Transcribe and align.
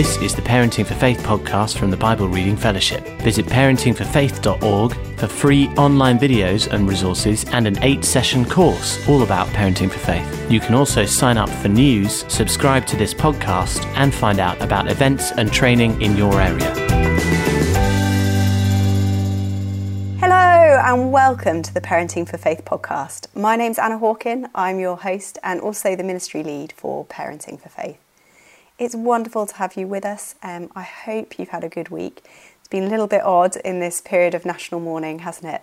This 0.00 0.16
is 0.22 0.34
the 0.34 0.40
Parenting 0.40 0.86
for 0.86 0.94
Faith 0.94 1.18
podcast 1.18 1.76
from 1.76 1.90
the 1.90 1.96
Bible 1.98 2.26
Reading 2.26 2.56
Fellowship. 2.56 3.06
Visit 3.20 3.44
parentingforfaith.org 3.44 4.94
for 5.18 5.26
free 5.26 5.68
online 5.76 6.18
videos 6.18 6.72
and 6.72 6.88
resources 6.88 7.44
and 7.52 7.66
an 7.66 7.78
eight 7.84 8.02
session 8.02 8.46
course 8.46 9.06
all 9.10 9.22
about 9.22 9.46
parenting 9.48 9.90
for 9.90 9.98
faith. 9.98 10.50
You 10.50 10.58
can 10.58 10.74
also 10.74 11.04
sign 11.04 11.36
up 11.36 11.50
for 11.50 11.68
news, 11.68 12.24
subscribe 12.32 12.86
to 12.86 12.96
this 12.96 13.12
podcast, 13.12 13.84
and 13.94 14.14
find 14.14 14.38
out 14.38 14.58
about 14.62 14.90
events 14.90 15.32
and 15.32 15.52
training 15.52 16.00
in 16.00 16.16
your 16.16 16.40
area. 16.40 16.74
Hello, 20.18 20.80
and 20.82 21.12
welcome 21.12 21.60
to 21.60 21.74
the 21.74 21.80
Parenting 21.82 22.26
for 22.26 22.38
Faith 22.38 22.64
podcast. 22.64 23.26
My 23.36 23.54
name's 23.54 23.78
Anna 23.78 23.98
Hawken. 23.98 24.48
I'm 24.54 24.78
your 24.78 24.96
host 24.96 25.36
and 25.42 25.60
also 25.60 25.94
the 25.94 26.04
ministry 26.04 26.42
lead 26.42 26.72
for 26.72 27.04
Parenting 27.04 27.60
for 27.60 27.68
Faith. 27.68 27.98
It's 28.80 28.94
wonderful 28.94 29.44
to 29.44 29.54
have 29.56 29.76
you 29.76 29.86
with 29.86 30.06
us. 30.06 30.36
Um, 30.42 30.70
I 30.74 30.80
hope 30.80 31.38
you've 31.38 31.50
had 31.50 31.64
a 31.64 31.68
good 31.68 31.90
week. 31.90 32.22
It's 32.58 32.68
been 32.68 32.84
a 32.84 32.88
little 32.88 33.06
bit 33.06 33.20
odd 33.22 33.56
in 33.56 33.78
this 33.78 34.00
period 34.00 34.34
of 34.34 34.46
national 34.46 34.80
mourning, 34.80 35.18
hasn't 35.18 35.52
it? 35.52 35.60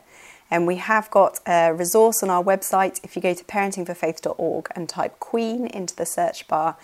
And 0.51 0.67
we 0.67 0.75
have 0.75 1.09
got 1.09 1.39
a 1.47 1.73
resource 1.73 2.21
on 2.21 2.29
our 2.29 2.43
website. 2.43 2.99
If 3.03 3.15
you 3.15 3.23
go 3.23 3.33
to 3.33 3.43
parentingforfaith.org 3.43 4.67
and 4.75 4.87
type 4.87 5.19
Queen 5.19 5.65
into 5.65 5.95
the 5.95 6.05
search 6.05 6.47
bar, 6.47 6.77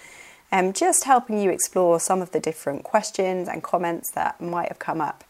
um, 0.51 0.73
just 0.73 1.03
helping 1.03 1.39
you 1.39 1.51
explore 1.51 1.99
some 1.99 2.19
of 2.19 2.31
the 2.31 2.39
different 2.39 2.83
questions 2.83 3.47
and 3.47 3.61
comments 3.61 4.09
that 4.09 4.41
might 4.41 4.69
have 4.69 4.79
come 4.79 5.01
up 5.01 5.23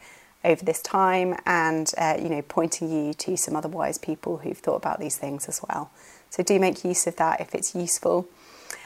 over 0.46 0.64
this 0.64 0.82
time, 0.82 1.36
and 1.46 1.92
uh, 1.98 2.16
you 2.18 2.30
know, 2.30 2.42
pointing 2.42 2.90
you 2.90 3.14
to 3.16 3.36
some 3.36 3.58
other 3.58 3.68
wise 3.68 3.98
people 3.98 4.38
who've 4.38 4.58
thought 4.58 4.78
about 4.78 5.02
these 5.02 5.18
things 5.18 5.50
as 5.50 5.60
well. 5.68 5.92
So 6.30 6.44
do 6.44 6.58
make 6.62 6.86
use 6.86 7.08
of 7.08 7.18
that 7.18 7.42
if 7.42 7.54
it's 7.54 7.76
useful. 7.76 8.30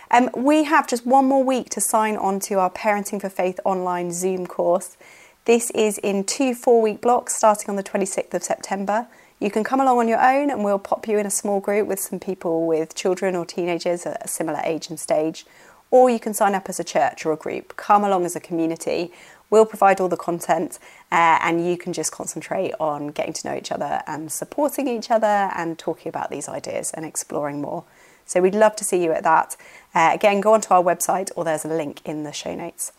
Um, 0.09 0.29
we 0.35 0.63
have 0.63 0.87
just 0.87 1.05
one 1.05 1.25
more 1.25 1.43
week 1.43 1.69
to 1.71 1.81
sign 1.81 2.15
on 2.15 2.39
to 2.41 2.55
our 2.59 2.69
Parenting 2.69 3.19
for 3.19 3.29
Faith 3.29 3.59
online 3.65 4.13
Zoom 4.13 4.47
course. 4.47 4.95
This 5.43 5.69
is 5.71 5.97
in 5.97 6.23
two 6.23 6.55
four 6.55 6.81
week 6.81 7.01
blocks 7.01 7.35
starting 7.35 7.69
on 7.69 7.75
the 7.75 7.83
26th 7.83 8.33
of 8.33 8.41
September. 8.41 9.07
You 9.39 9.51
can 9.51 9.65
come 9.65 9.81
along 9.81 9.99
on 9.99 10.07
your 10.07 10.21
own 10.21 10.49
and 10.49 10.63
we'll 10.63 10.79
pop 10.79 11.07
you 11.09 11.17
in 11.17 11.25
a 11.25 11.29
small 11.29 11.59
group 11.59 11.87
with 11.87 11.99
some 11.99 12.19
people 12.19 12.65
with 12.65 12.95
children 12.95 13.35
or 13.35 13.45
teenagers 13.45 14.05
at 14.05 14.23
a 14.23 14.29
similar 14.29 14.61
age 14.63 14.89
and 14.89 14.97
stage. 14.97 15.45
Or 15.91 16.09
you 16.09 16.19
can 16.19 16.33
sign 16.33 16.55
up 16.55 16.69
as 16.69 16.79
a 16.79 16.83
church 16.85 17.25
or 17.25 17.33
a 17.33 17.37
group, 17.37 17.75
come 17.75 18.05
along 18.05 18.25
as 18.25 18.35
a 18.35 18.39
community. 18.39 19.11
We'll 19.49 19.65
provide 19.65 19.99
all 19.99 20.09
the 20.09 20.17
content 20.17 20.79
uh, 21.11 21.39
and 21.41 21.67
you 21.67 21.77
can 21.77 21.91
just 21.91 22.13
concentrate 22.13 22.73
on 22.79 23.07
getting 23.09 23.33
to 23.33 23.49
know 23.49 23.55
each 23.55 23.73
other 23.73 24.03
and 24.07 24.31
supporting 24.31 24.87
each 24.87 25.11
other 25.11 25.51
and 25.53 25.77
talking 25.77 26.09
about 26.09 26.29
these 26.31 26.47
ideas 26.47 26.91
and 26.93 27.05
exploring 27.05 27.61
more. 27.61 27.83
So 28.27 28.41
we'd 28.41 28.53
love 28.53 28.75
to 28.75 28.83
see 28.83 29.03
you 29.03 29.11
at 29.13 29.23
that. 29.23 29.57
Uh, 29.95 30.11
again, 30.13 30.41
go 30.41 30.53
onto 30.53 30.71
our 30.71 30.83
website 30.83 31.31
or 31.35 31.43
there's 31.43 31.65
a 31.65 31.69
link 31.69 32.01
in 32.05 32.23
the 32.23 32.31
show 32.31 32.53
notes. 32.53 32.91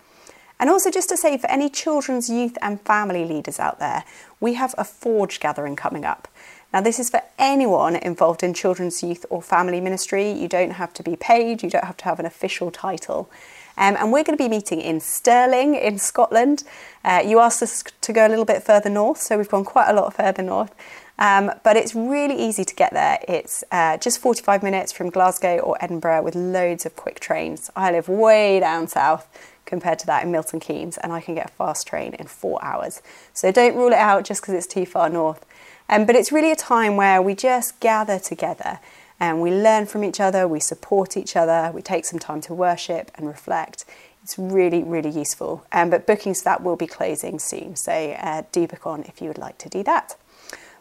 And 0.58 0.68
also, 0.68 0.90
just 0.90 1.08
to 1.10 1.16
say 1.16 1.38
for 1.38 1.48
any 1.48 1.70
children's, 1.70 2.28
youth, 2.28 2.58
and 2.60 2.80
family 2.80 3.24
leaders 3.24 3.60
out 3.60 3.78
there, 3.78 4.02
we 4.40 4.54
have 4.54 4.74
a 4.76 4.82
Forge 4.82 5.38
gathering 5.38 5.76
coming 5.76 6.04
up. 6.04 6.26
Now, 6.72 6.80
this 6.80 6.98
is 6.98 7.08
for 7.08 7.22
anyone 7.38 7.94
involved 7.96 8.42
in 8.42 8.52
children's, 8.54 9.02
youth, 9.02 9.24
or 9.30 9.40
family 9.40 9.80
ministry. 9.80 10.32
You 10.32 10.48
don't 10.48 10.72
have 10.72 10.92
to 10.94 11.02
be 11.02 11.14
paid, 11.14 11.62
you 11.62 11.70
don't 11.70 11.84
have 11.84 11.96
to 11.98 12.04
have 12.06 12.18
an 12.18 12.26
official 12.26 12.70
title. 12.70 13.30
Um, 13.78 13.96
and 13.96 14.12
we're 14.12 14.24
going 14.24 14.36
to 14.36 14.42
be 14.42 14.48
meeting 14.48 14.80
in 14.80 14.98
Stirling 14.98 15.76
in 15.76 15.98
Scotland. 15.98 16.64
Uh, 17.04 17.22
you 17.24 17.38
asked 17.38 17.62
us 17.62 17.84
to 18.00 18.12
go 18.12 18.26
a 18.26 18.28
little 18.28 18.44
bit 18.44 18.64
further 18.64 18.90
north, 18.90 19.18
so 19.18 19.38
we've 19.38 19.48
gone 19.48 19.64
quite 19.64 19.88
a 19.88 19.94
lot 19.94 20.12
further 20.12 20.42
north. 20.42 20.74
Um, 21.18 21.50
but 21.64 21.76
it's 21.76 21.94
really 21.94 22.40
easy 22.40 22.64
to 22.64 22.74
get 22.74 22.92
there. 22.92 23.18
It's 23.26 23.64
uh, 23.72 23.96
just 23.96 24.20
45 24.20 24.62
minutes 24.62 24.92
from 24.92 25.10
Glasgow 25.10 25.58
or 25.58 25.76
Edinburgh 25.80 26.22
with 26.22 26.36
loads 26.36 26.86
of 26.86 26.94
quick 26.94 27.18
trains. 27.18 27.70
I 27.74 27.90
live 27.90 28.08
way 28.08 28.60
down 28.60 28.86
south 28.86 29.28
compared 29.66 29.98
to 29.98 30.06
that 30.06 30.24
in 30.24 30.32
Milton 30.32 30.60
Keynes, 30.60 30.96
and 30.96 31.12
I 31.12 31.20
can 31.20 31.34
get 31.34 31.50
a 31.50 31.52
fast 31.52 31.86
train 31.86 32.14
in 32.14 32.26
four 32.26 32.64
hours. 32.64 33.02
So 33.34 33.52
don't 33.52 33.76
rule 33.76 33.92
it 33.92 33.98
out 33.98 34.24
just 34.24 34.40
because 34.40 34.54
it's 34.54 34.66
too 34.66 34.86
far 34.86 35.10
north. 35.10 35.44
Um, 35.88 36.06
but 36.06 36.16
it's 36.16 36.32
really 36.32 36.52
a 36.52 36.56
time 36.56 36.96
where 36.96 37.20
we 37.20 37.34
just 37.34 37.80
gather 37.80 38.18
together 38.18 38.78
and 39.20 39.42
we 39.42 39.50
learn 39.50 39.86
from 39.86 40.04
each 40.04 40.20
other, 40.20 40.46
we 40.46 40.60
support 40.60 41.16
each 41.16 41.34
other, 41.34 41.72
we 41.74 41.82
take 41.82 42.04
some 42.04 42.18
time 42.18 42.40
to 42.42 42.54
worship 42.54 43.10
and 43.16 43.26
reflect. 43.26 43.84
It's 44.22 44.38
really, 44.38 44.82
really 44.82 45.10
useful. 45.10 45.66
Um, 45.72 45.90
but 45.90 46.06
bookings 46.06 46.40
for 46.40 46.44
that 46.44 46.62
will 46.62 46.76
be 46.76 46.86
closing 46.86 47.38
soon, 47.38 47.74
so 47.76 47.92
uh, 47.92 48.42
do 48.52 48.66
book 48.66 48.86
on 48.86 49.02
if 49.04 49.20
you 49.20 49.28
would 49.28 49.38
like 49.38 49.58
to 49.58 49.68
do 49.68 49.82
that. 49.84 50.16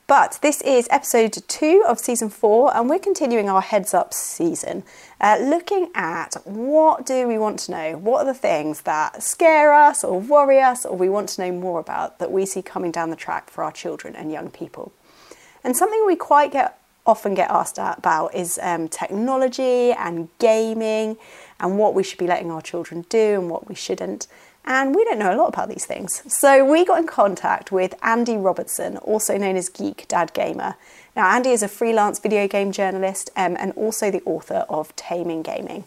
But 0.07 0.39
this 0.41 0.61
is 0.61 0.87
episode 0.89 1.33
two 1.49 1.83
of 1.85 1.99
season 1.99 2.29
four, 2.29 2.73
and 2.73 2.89
we're 2.89 2.97
continuing 2.97 3.49
our 3.49 3.59
heads 3.59 3.93
up 3.93 4.13
season, 4.13 4.85
uh, 5.19 5.37
looking 5.41 5.89
at 5.95 6.35
what 6.45 7.05
do 7.05 7.27
we 7.27 7.37
want 7.37 7.59
to 7.59 7.71
know? 7.71 7.97
What 7.97 8.21
are 8.21 8.33
the 8.33 8.39
things 8.39 8.83
that 8.83 9.21
scare 9.21 9.73
us 9.73 10.05
or 10.05 10.21
worry 10.21 10.61
us, 10.61 10.85
or 10.85 10.95
we 10.95 11.09
want 11.09 11.27
to 11.29 11.41
know 11.41 11.51
more 11.51 11.81
about 11.81 12.19
that 12.19 12.31
we 12.31 12.45
see 12.45 12.61
coming 12.61 12.89
down 12.89 13.09
the 13.09 13.17
track 13.17 13.49
for 13.49 13.65
our 13.65 13.71
children 13.73 14.15
and 14.15 14.31
young 14.31 14.49
people? 14.49 14.93
And 15.61 15.75
something 15.75 16.01
we 16.05 16.15
quite 16.15 16.53
get 16.53 16.79
often 17.05 17.33
get 17.33 17.49
asked 17.51 17.77
about 17.77 18.33
is 18.33 18.57
um, 18.61 18.87
technology 18.87 19.91
and 19.91 20.29
gaming 20.39 21.17
and 21.59 21.77
what 21.77 21.93
we 21.93 22.03
should 22.03 22.19
be 22.19 22.27
letting 22.27 22.51
our 22.51 22.61
children 22.61 23.05
do 23.09 23.39
and 23.39 23.49
what 23.49 23.67
we 23.67 23.75
shouldn't 23.75 24.27
and 24.67 24.93
we 24.93 25.05
don't 25.05 25.17
know 25.17 25.33
a 25.33 25.37
lot 25.37 25.47
about 25.47 25.69
these 25.69 25.85
things. 25.85 26.21
So 26.31 26.63
we 26.69 26.83
got 26.83 26.99
in 26.99 27.07
contact 27.07 27.71
with 27.71 27.95
Andy 28.03 28.35
Robertson, 28.35 28.97
also 28.97 29.37
known 29.37 29.55
as 29.55 29.69
Geek 29.69 30.05
Dad 30.09 30.33
Gamer. 30.33 30.75
Now, 31.15 31.33
Andy 31.33 31.51
is 31.51 31.63
a 31.63 31.69
freelance 31.69 32.19
video 32.19 32.49
game 32.49 32.73
journalist 32.73 33.29
um, 33.37 33.55
and 33.57 33.71
also 33.71 34.11
the 34.11 34.21
author 34.25 34.65
of 34.69 34.93
Taming 34.97 35.41
Gaming. 35.41 35.85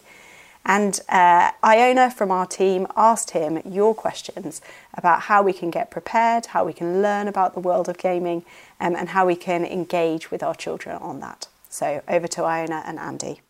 And 0.65 0.99
uh, 1.09 1.51
Iona 1.63 2.09
from 2.09 2.31
our 2.31 2.47
team 2.47 2.87
asked 2.95 3.31
him 3.31 3.61
your 3.65 3.93
questions 3.93 4.61
about 4.95 5.21
how 5.21 5.43
we 5.43 5.53
can 5.53 5.69
get 5.69 5.91
prepared, 5.91 6.47
how 6.47 6.65
we 6.65 6.73
can 6.73 7.03
learn 7.03 7.27
about 7.27 7.53
the 7.53 7.59
world 7.59 7.87
of 7.87 7.97
gaming, 7.97 8.43
um, 8.79 8.95
and 8.95 9.09
how 9.09 9.25
we 9.25 9.35
can 9.35 9.63
engage 9.63 10.31
with 10.31 10.43
our 10.43 10.55
children 10.55 10.97
on 10.97 11.19
that. 11.19 11.47
So 11.69 12.01
over 12.07 12.27
to 12.27 12.43
Iona 12.43 12.83
and 12.85 12.99
Andy. 12.99 13.41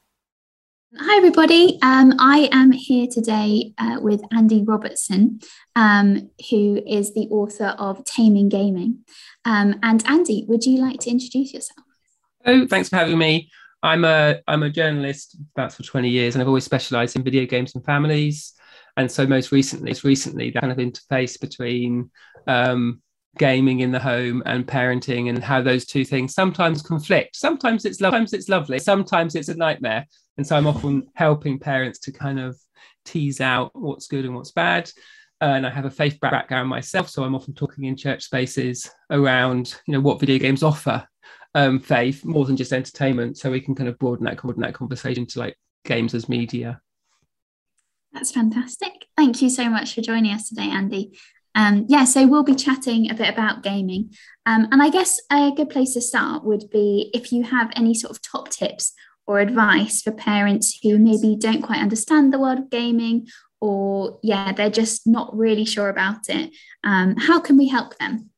Hi, 0.99 1.15
everybody. 1.15 1.79
Um, 1.81 2.15
I 2.19 2.49
am 2.51 2.73
here 2.73 3.07
today 3.09 3.73
uh, 3.77 3.99
with 4.01 4.21
Andy 4.33 4.61
Robertson, 4.61 5.39
um, 5.73 6.29
who 6.49 6.83
is 6.85 7.13
the 7.13 7.29
author 7.29 7.75
of 7.79 8.03
Taming 8.03 8.49
Gaming. 8.49 8.99
Um, 9.45 9.79
and 9.83 10.05
Andy, 10.05 10.43
would 10.49 10.65
you 10.65 10.81
like 10.81 10.99
to 11.01 11.09
introduce 11.09 11.53
yourself? 11.53 11.85
Oh, 12.45 12.67
thanks 12.67 12.89
for 12.89 12.97
having 12.97 13.17
me. 13.17 13.49
I'm 13.81 14.03
a 14.03 14.41
I'm 14.49 14.63
a 14.63 14.69
journalist 14.69 15.37
that's 15.55 15.75
for 15.75 15.83
20 15.83 16.09
years, 16.09 16.35
and 16.35 16.41
I've 16.41 16.49
always 16.49 16.65
specialised 16.65 17.15
in 17.15 17.23
video 17.23 17.45
games 17.45 17.73
and 17.73 17.85
families. 17.85 18.53
And 18.97 19.09
so, 19.09 19.25
most 19.25 19.53
recently, 19.53 19.91
it's 19.91 20.03
recently 20.03 20.51
that 20.51 20.59
kind 20.59 20.73
of 20.73 20.77
interface 20.77 21.39
between 21.39 22.11
um, 22.47 23.01
gaming 23.37 23.79
in 23.79 23.91
the 23.91 23.99
home 23.99 24.43
and 24.45 24.67
parenting 24.67 25.29
and 25.29 25.43
how 25.43 25.61
those 25.61 25.85
two 25.85 26.05
things 26.05 26.33
sometimes 26.33 26.81
conflict. 26.81 27.35
Sometimes 27.35 27.85
it's 27.85 27.99
sometimes 27.99 28.33
it's 28.33 28.49
lovely. 28.49 28.79
Sometimes 28.79 29.35
it's 29.35 29.49
a 29.49 29.55
nightmare. 29.55 30.05
And 30.37 30.47
so 30.47 30.55
i'm 30.55 30.67
often 30.67 31.07
helping 31.13 31.59
parents 31.59 31.99
to 31.99 32.11
kind 32.11 32.39
of 32.39 32.57
tease 33.05 33.41
out 33.41 33.71
what's 33.73 34.07
good 34.07 34.25
and 34.25 34.35
what's 34.35 34.51
bad. 34.51 34.89
Uh, 35.41 35.55
and 35.55 35.65
i 35.65 35.71
have 35.71 35.85
a 35.85 35.89
faith 35.89 36.19
background 36.19 36.69
myself 36.69 37.09
so 37.09 37.23
i'm 37.23 37.33
often 37.33 37.51
talking 37.55 37.85
in 37.85 37.97
church 37.97 38.25
spaces 38.25 38.87
around 39.09 39.75
you 39.87 39.91
know 39.91 39.99
what 39.99 40.19
video 40.19 40.37
games 40.37 40.61
offer 40.61 41.03
um, 41.55 41.79
faith 41.79 42.23
more 42.25 42.45
than 42.45 42.57
just 42.57 42.73
entertainment. 42.73 43.37
So 43.37 43.51
we 43.51 43.61
can 43.61 43.75
kind 43.75 43.89
of 43.89 43.99
broaden 43.99 44.25
that, 44.25 44.41
broaden 44.41 44.61
that 44.61 44.73
conversation 44.73 45.25
to 45.27 45.39
like 45.39 45.57
games 45.85 46.13
as 46.13 46.29
media. 46.29 46.81
That's 48.13 48.31
fantastic. 48.31 49.07
Thank 49.15 49.41
you 49.41 49.49
so 49.49 49.69
much 49.69 49.95
for 49.95 50.01
joining 50.01 50.33
us 50.33 50.49
today, 50.49 50.69
Andy. 50.69 51.17
Um, 51.55 51.85
yeah, 51.89 52.05
so 52.05 52.27
we'll 52.27 52.43
be 52.43 52.55
chatting 52.55 53.11
a 53.11 53.13
bit 53.13 53.29
about 53.29 53.63
gaming. 53.63 54.13
Um, 54.45 54.67
and 54.71 54.81
I 54.81 54.89
guess 54.89 55.19
a 55.31 55.51
good 55.55 55.69
place 55.69 55.93
to 55.93 56.01
start 56.01 56.43
would 56.43 56.69
be 56.69 57.11
if 57.13 57.31
you 57.31 57.43
have 57.43 57.71
any 57.75 57.93
sort 57.93 58.11
of 58.11 58.21
top 58.21 58.49
tips 58.49 58.93
or 59.27 59.39
advice 59.39 60.01
for 60.01 60.11
parents 60.11 60.79
who 60.81 60.97
maybe 60.97 61.35
don't 61.35 61.61
quite 61.61 61.81
understand 61.81 62.33
the 62.33 62.39
world 62.39 62.59
of 62.59 62.69
gaming 62.69 63.27
or, 63.59 64.19
yeah, 64.23 64.51
they're 64.51 64.71
just 64.71 65.05
not 65.05 65.35
really 65.37 65.65
sure 65.65 65.89
about 65.89 66.29
it. 66.29 66.51
Um, 66.83 67.15
how 67.17 67.39
can 67.39 67.57
we 67.57 67.67
help 67.67 67.97
them? 67.97 68.31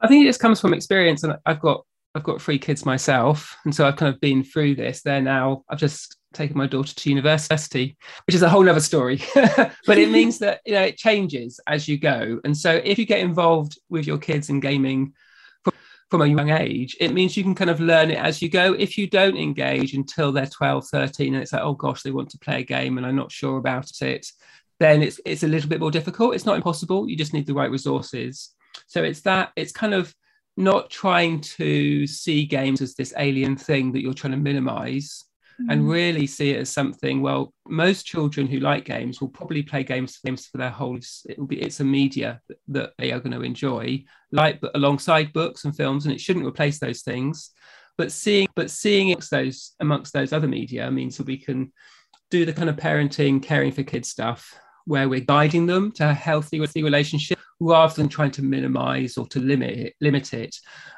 I 0.00 0.08
think 0.08 0.24
it 0.24 0.28
just 0.28 0.40
comes 0.40 0.60
from 0.60 0.74
experience. 0.74 1.22
And 1.22 1.36
I've 1.46 1.60
got 1.60 1.84
I've 2.14 2.22
got 2.22 2.40
three 2.40 2.58
kids 2.58 2.86
myself, 2.86 3.56
and 3.64 3.74
so 3.74 3.86
I've 3.86 3.96
kind 3.96 4.12
of 4.12 4.20
been 4.20 4.42
through 4.42 4.76
this. 4.76 5.02
They're 5.02 5.20
now 5.20 5.64
I've 5.68 5.78
just 5.78 6.16
taken 6.36 6.56
my 6.56 6.66
daughter 6.66 6.94
to 6.94 7.10
university, 7.10 7.96
which 8.26 8.34
is 8.34 8.42
a 8.42 8.48
whole 8.48 8.68
other 8.68 8.80
story. 8.80 9.22
but 9.34 9.98
it 9.98 10.10
means 10.10 10.38
that 10.40 10.60
you 10.64 10.72
know 10.72 10.82
it 10.82 10.96
changes 10.96 11.60
as 11.66 11.88
you 11.88 11.98
go, 11.98 12.40
and 12.44 12.56
so 12.56 12.80
if 12.84 12.98
you 12.98 13.06
get 13.06 13.20
involved 13.20 13.78
with 13.88 14.06
your 14.06 14.18
kids 14.18 14.48
in 14.48 14.60
gaming 14.60 15.14
from, 15.64 15.74
from 16.10 16.22
a 16.22 16.26
young 16.26 16.50
age, 16.50 16.96
it 17.00 17.12
means 17.12 17.36
you 17.36 17.42
can 17.42 17.54
kind 17.54 17.70
of 17.70 17.80
learn 17.80 18.10
it 18.10 18.18
as 18.18 18.40
you 18.40 18.48
go. 18.48 18.72
If 18.72 18.98
you 18.98 19.06
don't 19.06 19.36
engage 19.36 19.94
until 19.94 20.32
they're 20.32 20.46
12, 20.46 20.88
13, 20.88 21.34
and 21.34 21.42
it's 21.42 21.52
like, 21.52 21.62
oh 21.62 21.74
gosh, 21.74 22.02
they 22.02 22.10
want 22.10 22.30
to 22.30 22.38
play 22.38 22.60
a 22.60 22.64
game, 22.64 22.98
and 22.98 23.06
I'm 23.06 23.16
not 23.16 23.32
sure 23.32 23.58
about 23.58 23.90
it, 24.02 24.26
then 24.78 25.02
it's 25.02 25.20
it's 25.24 25.42
a 25.42 25.48
little 25.48 25.68
bit 25.68 25.80
more 25.80 25.90
difficult. 25.90 26.34
It's 26.34 26.46
not 26.46 26.56
impossible. 26.56 27.08
You 27.08 27.16
just 27.16 27.32
need 27.32 27.46
the 27.46 27.54
right 27.54 27.70
resources. 27.70 28.54
So 28.86 29.02
it's 29.02 29.22
that 29.22 29.52
it's 29.56 29.72
kind 29.72 29.94
of 29.94 30.14
not 30.56 30.90
trying 30.90 31.40
to 31.40 32.06
see 32.06 32.46
games 32.46 32.80
as 32.80 32.94
this 32.94 33.12
alien 33.18 33.56
thing 33.56 33.92
that 33.92 34.02
you're 34.02 34.14
trying 34.14 34.32
to 34.32 34.38
minimize, 34.38 35.24
mm. 35.60 35.66
and 35.70 35.88
really 35.88 36.26
see 36.26 36.50
it 36.50 36.60
as 36.60 36.70
something. 36.70 37.22
Well, 37.22 37.52
most 37.66 38.06
children 38.06 38.46
who 38.46 38.60
like 38.60 38.84
games 38.84 39.20
will 39.20 39.28
probably 39.28 39.62
play 39.62 39.82
games 39.82 40.18
games 40.24 40.46
for 40.46 40.58
their 40.58 40.70
whole. 40.70 40.98
It 41.28 41.38
will 41.38 41.46
be 41.46 41.60
it's 41.60 41.80
a 41.80 41.84
media 41.84 42.40
that, 42.68 42.92
they 42.98 43.12
are 43.12 43.20
going 43.20 43.32
to 43.32 43.42
enjoy, 43.42 44.04
like 44.32 44.60
but 44.60 44.74
alongside 44.74 45.32
books 45.32 45.64
and 45.64 45.76
films, 45.76 46.06
and 46.06 46.14
it 46.14 46.20
shouldn't 46.20 46.46
replace 46.46 46.78
those 46.78 47.02
things. 47.02 47.50
But 47.98 48.12
seeing 48.12 48.48
but 48.54 48.70
seeing 48.70 49.16
those 49.30 49.74
amongst 49.80 50.12
those 50.12 50.32
other 50.32 50.48
media 50.48 50.90
means 50.90 51.16
that 51.16 51.26
we 51.26 51.38
can 51.38 51.72
do 52.30 52.44
the 52.44 52.52
kind 52.52 52.68
of 52.68 52.76
parenting, 52.76 53.42
caring 53.42 53.72
for 53.72 53.82
kids 53.82 54.08
stuff 54.08 54.58
where 54.86 55.08
we're 55.08 55.18
guiding 55.18 55.66
them 55.66 55.90
to 55.90 56.08
a 56.08 56.14
healthy, 56.14 56.58
healthy 56.58 56.82
relationship 56.82 57.40
rather 57.58 57.92
than 57.94 58.08
trying 58.08 58.30
to 58.30 58.42
minimize 58.42 59.16
or 59.18 59.26
to 59.26 59.40
limit 59.40 59.76
it, 59.76 59.94
limit 60.00 60.32
it 60.32 60.54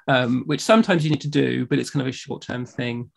um, 0.09 0.43
which 0.47 0.63
sometimes 0.63 1.05
you 1.05 1.11
need 1.11 1.21
to 1.21 1.29
do, 1.29 1.67
but 1.67 1.79
it's 1.79 1.91
kind 1.91 2.01
of 2.01 2.09
a 2.09 2.13
short 2.13 2.43
term 2.43 2.65
thing. 2.65 3.11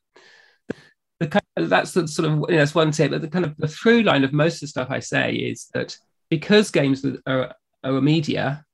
That's 1.56 1.92
the 1.92 2.08
sort 2.08 2.30
of 2.30 2.36
you 2.50 2.56
know, 2.56 2.58
that's 2.58 2.76
one 2.76 2.92
tip. 2.92 3.12
But 3.12 3.22
the 3.22 3.28
kind 3.28 3.46
of 3.46 3.56
the 3.58 3.68
through 3.68 4.04
line 4.04 4.24
of 4.24 4.34
most 4.34 4.56
of 4.56 4.62
the 4.62 4.68
stuff 4.68 4.88
I 4.90 5.00
say 5.00 5.34
is 5.34 5.68
that 5.74 5.98
because 6.30 6.72
games 6.72 7.06
are, 7.06 7.54
are 7.84 7.98
a 7.98 8.02
media, 8.02 8.66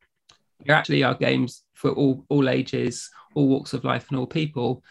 they 0.66 0.74
actually 0.74 1.04
are 1.04 1.16
games 1.16 1.64
for 1.74 1.92
all 1.92 2.26
all 2.30 2.50
ages, 2.50 3.10
all 3.36 3.48
walks 3.48 3.74
of 3.74 3.84
life, 3.84 4.08
and 4.10 4.20
all 4.20 4.28
people. 4.28 4.84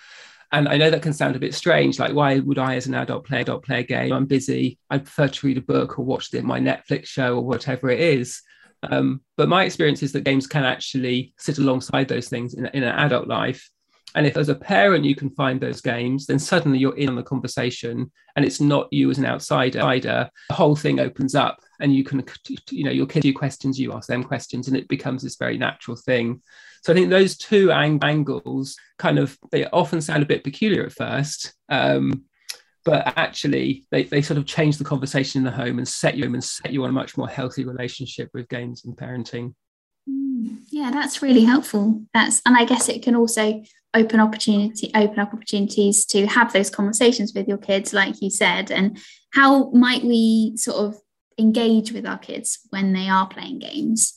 And 0.52 0.68
I 0.68 0.76
know 0.76 0.90
that 0.90 1.02
can 1.02 1.12
sound 1.12 1.36
a 1.36 1.40
bit 1.40 1.54
strange. 1.54 1.98
Like, 1.98 2.14
why 2.14 2.38
would 2.38 2.58
I, 2.58 2.76
as 2.76 2.86
an 2.86 2.94
adult, 2.94 3.26
play 3.26 3.40
adult 3.40 3.64
play 3.64 3.80
a 3.80 3.82
game? 3.82 4.12
I'm 4.12 4.26
busy. 4.26 4.78
I 4.90 4.98
prefer 4.98 5.28
to 5.28 5.46
read 5.46 5.58
a 5.58 5.62
book 5.62 5.98
or 5.98 6.04
watch 6.04 6.30
the, 6.30 6.40
my 6.42 6.60
Netflix 6.60 7.06
show 7.06 7.36
or 7.36 7.44
whatever 7.44 7.90
it 7.90 8.00
is. 8.00 8.42
Um, 8.82 9.22
but 9.36 9.48
my 9.48 9.64
experience 9.64 10.02
is 10.02 10.12
that 10.12 10.24
games 10.24 10.46
can 10.46 10.64
actually 10.64 11.34
sit 11.38 11.58
alongside 11.58 12.08
those 12.08 12.28
things 12.28 12.54
in, 12.54 12.66
in 12.66 12.84
an 12.84 12.94
adult 12.96 13.26
life. 13.26 13.68
And 14.16 14.26
if 14.26 14.36
as 14.38 14.48
a 14.48 14.54
parent 14.54 15.04
you 15.04 15.14
can 15.14 15.28
find 15.30 15.60
those 15.60 15.82
games, 15.82 16.24
then 16.24 16.38
suddenly 16.38 16.78
you're 16.78 16.96
in 16.96 17.10
on 17.10 17.16
the 17.16 17.22
conversation 17.22 18.10
and 18.34 18.44
it's 18.46 18.62
not 18.62 18.88
you 18.90 19.10
as 19.10 19.18
an 19.18 19.26
outsider. 19.26 20.28
The 20.48 20.54
whole 20.54 20.74
thing 20.74 20.98
opens 21.00 21.34
up 21.34 21.58
and 21.80 21.94
you 21.94 22.02
can, 22.02 22.24
you 22.70 22.84
know, 22.84 22.90
your 22.90 23.06
kids 23.06 23.26
you 23.26 23.34
questions, 23.34 23.78
you 23.78 23.92
ask 23.92 24.08
them 24.08 24.24
questions, 24.24 24.68
and 24.68 24.76
it 24.76 24.88
becomes 24.88 25.22
this 25.22 25.36
very 25.36 25.58
natural 25.58 25.98
thing. 25.98 26.40
So 26.82 26.92
I 26.92 26.96
think 26.96 27.10
those 27.10 27.36
two 27.36 27.70
ang- 27.70 28.02
angles 28.02 28.76
kind 28.98 29.18
of, 29.18 29.36
they 29.52 29.66
often 29.66 30.00
sound 30.00 30.22
a 30.22 30.26
bit 30.26 30.44
peculiar 30.44 30.84
at 30.84 30.92
first. 30.92 31.52
Um, 31.69 32.24
but 32.86 33.19
actually 33.19 33.84
they, 33.90 34.04
they 34.04 34.22
sort 34.22 34.38
of 34.38 34.46
change 34.46 34.78
the 34.78 34.84
conversation 34.84 35.40
in 35.40 35.44
the 35.44 35.50
home 35.50 35.76
and 35.76 35.86
set 35.86 36.16
you 36.16 36.24
and 36.24 36.42
set 36.42 36.72
you 36.72 36.84
on 36.84 36.90
a 36.90 36.94
much 36.94 37.19
more 37.19 37.28
healthy 37.28 37.64
relationship 37.64 38.30
with 38.32 38.48
games 38.48 38.84
and 38.86 38.96
parenting 38.96 39.54
yeah 40.06 40.91
that's 40.91 41.23
really 41.23 41.44
helpful 41.44 42.03
that's 42.14 42.41
and 42.47 42.56
i 42.56 42.64
guess 42.64 42.88
it 42.88 43.03
can 43.03 43.17
also 43.17 43.62
open 43.94 44.20
opportunity 44.20 44.91
open 44.94 45.19
up 45.19 45.32
opportunities 45.32 46.05
to 46.06 46.26
have 46.26 46.53
those 46.53 46.70
conversations 46.70 47.32
with 47.35 47.49
your 47.49 47.58
kids 47.58 47.93
like 47.93 48.20
you 48.20 48.31
said 48.31 48.70
and 48.70 48.99
how 49.32 49.70
might 49.70 50.05
we 50.05 50.53
sort 50.56 50.76
of 50.76 51.00
engage 51.38 51.93
with 51.93 52.06
our 52.06 52.19
kids 52.19 52.61
when 52.70 52.93
they 52.93 53.08
are 53.08 53.26
playing 53.29 53.58
games 53.58 54.14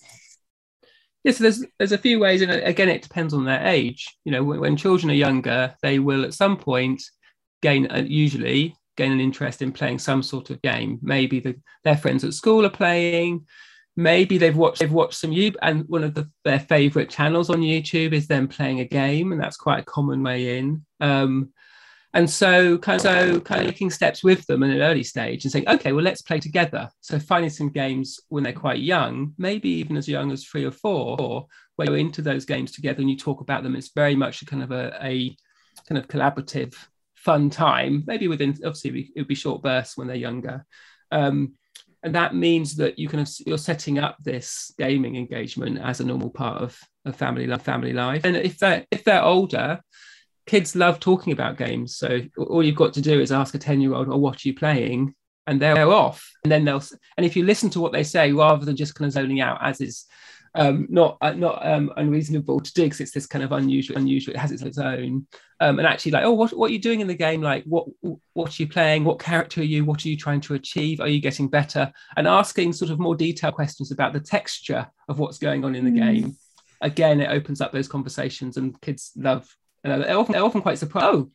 yeah, 1.26 1.34
so 1.34 1.44
there's 1.44 1.66
there's 1.78 1.92
a 1.92 1.98
few 1.98 2.18
ways, 2.18 2.42
and 2.42 2.50
again, 2.50 2.88
it 2.88 3.02
depends 3.02 3.34
on 3.34 3.44
their 3.44 3.68
age. 3.68 4.08
You 4.24 4.32
know, 4.32 4.42
when, 4.42 4.62
when 4.62 4.78
children 4.78 5.12
are 5.12 5.16
younger, 5.16 5.76
they 5.82 6.00
will 6.00 6.24
at 6.24 6.34
some 6.34 6.56
point 6.56 7.04
gain 7.62 7.92
uh, 7.92 8.06
usually 8.08 8.74
gain 8.96 9.12
an 9.12 9.20
interest 9.20 9.62
in 9.62 9.72
playing 9.72 10.00
some 10.00 10.24
sort 10.24 10.50
of 10.50 10.62
game. 10.62 11.00
Maybe 11.02 11.40
the, 11.40 11.56
their 11.84 11.98
friends 11.98 12.24
at 12.24 12.34
school 12.34 12.66
are 12.66 12.70
playing. 12.70 13.46
Maybe 14.00 14.38
they've 14.38 14.56
watched 14.56 14.80
they've 14.80 14.92
watched 14.92 15.19
some 15.19 15.31
YouTube, 15.31 15.57
and 15.62 15.84
one 15.90 16.06
of 16.06 16.13
the, 16.13 16.30
their 16.46 16.60
favorite 16.60 17.10
channels 17.10 17.50
on 17.50 17.60
YouTube 17.60 18.13
is 18.13 18.28
them 18.28 18.48
playing 18.48 18.80
a 18.80 18.86
game, 18.86 19.34
and 19.34 19.42
that's 19.42 19.57
quite 19.57 19.80
a 19.80 19.84
common 19.84 20.24
way 20.24 20.57
in. 20.57 20.86
Um, 21.01 21.51
and 22.13 22.30
so, 22.30 22.78
kind 22.78 22.96
of, 22.96 23.01
so 23.01 23.40
kind 23.42 23.62
of 23.62 23.68
taking 23.68 23.90
steps 23.90 24.24
with 24.24 24.46
them 24.48 24.63
in 24.63 24.72
an 24.72 24.81
early 24.81 25.04
stage 25.04 25.44
and 25.44 25.51
saying, 25.51 25.68
okay, 25.68 25.92
well, 25.92 26.04
let's 26.04 26.22
play 26.22 26.40
together. 26.40 26.90
So 27.01 27.19
finding 27.19 27.51
some 27.51 27.69
games 27.69 28.19
when 28.30 28.44
they're 28.44 28.54
quite 28.54 28.80
young, 28.80 29.34
maybe 29.38 29.69
even 29.69 29.98
as 29.98 30.07
young 30.07 30.31
as 30.31 30.45
three 30.45 30.63
or 30.63 30.72
four, 30.72 31.19
or 31.19 31.48
where 31.75 31.88
you're 31.90 31.98
into 31.98 32.22
those 32.22 32.45
games 32.45 32.72
together 32.72 33.02
and 33.02 33.10
you 33.10 33.18
talk 33.18 33.42
about 33.42 33.63
them. 33.63 33.75
It's 33.75 33.92
very 33.94 34.16
much 34.16 34.42
a 34.42 34.45
kind 34.45 34.63
of 34.63 34.72
a, 34.72 34.98
a 35.04 35.36
kind 35.88 36.00
of 36.00 36.07
collaborative 36.07 36.74
fun 37.16 37.50
time, 37.50 38.04
maybe 38.07 38.28
within 38.28 38.52
obviously 38.66 39.12
it 39.13 39.19
would 39.19 39.28
be 39.28 39.36
short 39.36 39.62
bursts 39.62 39.98
when 39.98 40.07
they're 40.07 40.16
younger. 40.16 40.66
Um, 41.12 41.54
and 42.04 42.16
that 42.16 42.34
means 42.34 42.75
that 42.78 42.98
you 42.98 43.10
can 43.10 43.25
you're 43.46 43.57
setting 43.57 44.00
up 44.00 44.18
this 44.24 44.74
gaming 44.78 45.16
engagement 45.16 45.80
as 45.80 46.00
a 46.00 46.06
normal 46.06 46.30
part 46.30 46.62
of, 46.62 46.80
of 47.06 47.16
family 47.16 47.46
life 47.46 47.62
family 47.62 47.94
life. 47.94 48.24
And 48.24 48.38
if 48.38 48.57
they're 48.60 48.86
if 48.92 49.04
they're 49.04 49.24
older 49.24 49.81
kids 50.50 50.75
love 50.75 51.00
talking 51.00 51.31
about 51.31 51.57
games. 51.57 51.96
So 51.96 52.22
all 52.38 52.63
you've 52.63 52.75
got 52.75 52.94
to 52.94 53.01
do 53.01 53.22
is 53.22 53.31
ask 53.31 53.54
a 53.54 53.60
10 53.60 53.81
year 53.81 53.94
old 53.94 54.07
or 54.07 54.13
oh, 54.13 54.18
what 54.18 54.44
are 54.44 54.48
you 54.48 54.56
playing? 54.56 55.13
And 55.46 55.62
they're 55.62 55.92
off. 55.92 56.28
And 56.44 56.51
then 56.51 56.66
they'll 56.66 56.84
and 57.18 57.25
if 57.25 57.36
you 57.36 57.44
listen 57.44 57.69
to 57.72 57.80
what 57.80 57.92
they 57.92 58.04
say 58.04 58.31
rather 58.31 58.66
than 58.66 58.75
just 58.75 58.95
kind 58.95 59.07
of 59.07 59.13
zoning 59.13 59.42
out 59.42 59.60
as 59.62 59.80
is 59.80 60.06
um, 60.56 60.88
not 60.90 61.18
uh, 61.22 61.34
not 61.34 61.66
um, 61.66 61.92
unreasonable 61.98 62.60
to 62.60 62.74
do 62.74 62.84
because 62.84 63.01
it's 63.01 63.12
this 63.12 63.28
kind 63.28 63.44
of 63.44 63.51
unusual 63.51 63.98
unusual 63.98 64.34
it 64.34 64.40
has 64.40 64.51
its, 64.51 64.63
its 64.63 64.78
own 64.78 65.28
um, 65.60 65.80
and 65.80 65.88
actually 65.88 66.12
like 66.12 66.24
oh 66.24 66.34
what, 66.34 66.51
what 66.51 66.69
are 66.69 66.74
you 66.74 66.80
doing 66.80 67.01
in 67.01 67.07
the 67.07 67.16
game? 67.16 67.42
Like 67.42 67.63
what 67.66 67.86
what 68.34 68.50
are 68.50 68.63
you 68.63 68.68
playing? 68.68 69.04
What 69.04 69.19
character 69.19 69.62
are 69.62 69.66
you? 69.66 69.86
What 69.86 70.06
are 70.06 70.10
you 70.10 70.18
trying 70.18 70.42
to 70.42 70.56
achieve? 70.56 71.00
Are 71.00 71.07
you 71.07 71.19
getting 71.19 71.48
better? 71.48 71.92
And 72.18 72.28
asking 72.28 72.74
sort 72.74 72.92
of 72.92 73.00
more 73.00 73.16
detailed 73.16 73.56
questions 73.56 73.92
about 73.92 74.13
the 74.13 74.19
texture 74.19 74.88
of 75.07 75.19
what's 75.19 75.38
going 75.38 75.66
on 75.66 75.75
in 75.75 75.86
the 75.86 75.92
mm. 75.92 76.13
game. 76.13 76.38
Again 76.81 77.22
it 77.22 77.30
opens 77.30 77.62
up 77.62 77.72
those 77.72 77.88
conversations 77.88 78.57
and 78.57 78.80
kids 78.81 79.12
love 79.16 79.54
and 79.84 80.04
they're 80.04 80.18
often, 80.18 80.34
they're 80.34 80.44
often 80.44 80.62
quite 80.62 80.78
surprised 80.78 81.06
oh 81.06 81.31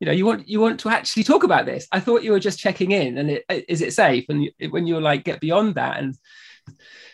you 0.00 0.06
know 0.06 0.12
you 0.12 0.26
want 0.26 0.48
you 0.48 0.60
want 0.60 0.80
to 0.80 0.88
actually 0.88 1.24
talk 1.24 1.44
about 1.44 1.66
this. 1.66 1.86
I 1.92 2.00
thought 2.00 2.22
you 2.22 2.32
were 2.32 2.40
just 2.40 2.58
checking 2.58 2.92
in 2.92 3.18
and 3.18 3.30
it, 3.30 3.44
is 3.48 3.80
it 3.80 3.92
safe? 3.92 4.26
And 4.28 4.48
when 4.70 4.86
you're 4.86 5.00
like 5.00 5.24
get 5.24 5.40
beyond 5.40 5.76
that 5.76 5.98
and 5.98 6.16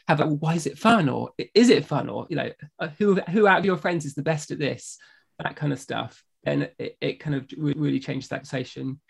have 0.09 0.21
a 0.21 0.27
why 0.27 0.55
is 0.55 0.67
it 0.67 0.79
fun 0.79 1.09
or 1.09 1.31
is 1.55 1.71
it 1.71 1.85
fun 1.85 2.09
or 2.09 2.27
you 2.29 2.37
know 2.37 2.51
uh, 2.79 2.89
who 2.99 3.15
who 3.17 3.47
out 3.47 3.59
of 3.59 3.65
your 3.65 3.77
friends 3.77 4.05
is 4.05 4.15
the 4.15 4.23
best 4.23 4.51
at 4.51 4.59
this? 4.59 4.99
That 5.39 5.57
kind 5.57 5.73
of 5.73 5.81
stuff. 5.81 6.23
And 6.45 6.71
it, 6.79 6.97
it 7.01 7.21
kind 7.21 7.37
of 7.37 7.47
really 7.59 8.01
changes 8.01 8.29
that 8.29 8.37
conversation. 8.37 9.01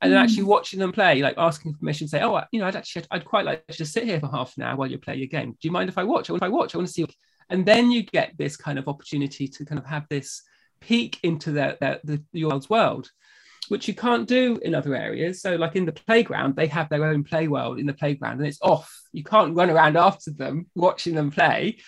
And 0.00 0.12
then 0.12 0.22
actually 0.22 0.42
mm. 0.42 0.48
watching 0.48 0.80
them 0.80 0.92
play 0.92 1.22
like 1.22 1.36
asking 1.38 1.74
permission 1.74 2.08
say 2.08 2.20
oh 2.20 2.42
you 2.52 2.60
know 2.60 2.66
i'd 2.66 2.76
actually 2.76 3.06
i'd 3.12 3.24
quite 3.24 3.46
like 3.46 3.66
to 3.68 3.78
just 3.78 3.92
sit 3.92 4.04
here 4.04 4.20
for 4.20 4.28
half 4.28 4.54
an 4.56 4.64
hour 4.64 4.76
while 4.76 4.90
you 4.90 4.98
play 4.98 5.16
your 5.16 5.28
game. 5.28 5.52
Do 5.52 5.68
you 5.68 5.70
mind 5.70 5.88
if 5.88 5.98
i 5.98 6.04
watch? 6.04 6.28
I 6.28 6.34
if 6.34 6.42
i 6.42 6.48
watch. 6.48 6.74
I 6.74 6.78
want 6.78 6.88
to 6.88 6.92
see 6.92 7.06
and 7.50 7.66
then 7.66 7.90
you 7.90 8.02
get 8.02 8.32
this 8.38 8.56
kind 8.56 8.78
of 8.78 8.88
opportunity 8.88 9.48
to 9.48 9.64
kind 9.64 9.78
of 9.78 9.86
have 9.86 10.06
this 10.08 10.42
peek 10.80 11.18
into 11.22 11.52
their, 11.52 11.76
their 11.80 12.00
the, 12.04 12.22
your 12.32 12.50
child's 12.50 12.70
world 12.70 13.10
which 13.68 13.88
you 13.88 13.94
can't 13.94 14.28
do 14.28 14.58
in 14.62 14.74
other 14.74 14.94
areas. 14.94 15.40
So, 15.40 15.56
like 15.56 15.76
in 15.76 15.86
the 15.86 15.92
playground, 15.92 16.56
they 16.56 16.66
have 16.68 16.88
their 16.88 17.04
own 17.04 17.24
play 17.24 17.48
world 17.48 17.78
in 17.78 17.86
the 17.86 17.92
playground 17.92 18.38
and 18.38 18.46
it's 18.46 18.60
off. 18.62 18.92
You 19.12 19.24
can't 19.24 19.56
run 19.56 19.70
around 19.70 19.96
after 19.96 20.30
them 20.30 20.66
watching 20.74 21.14
them 21.14 21.30
play. 21.30 21.78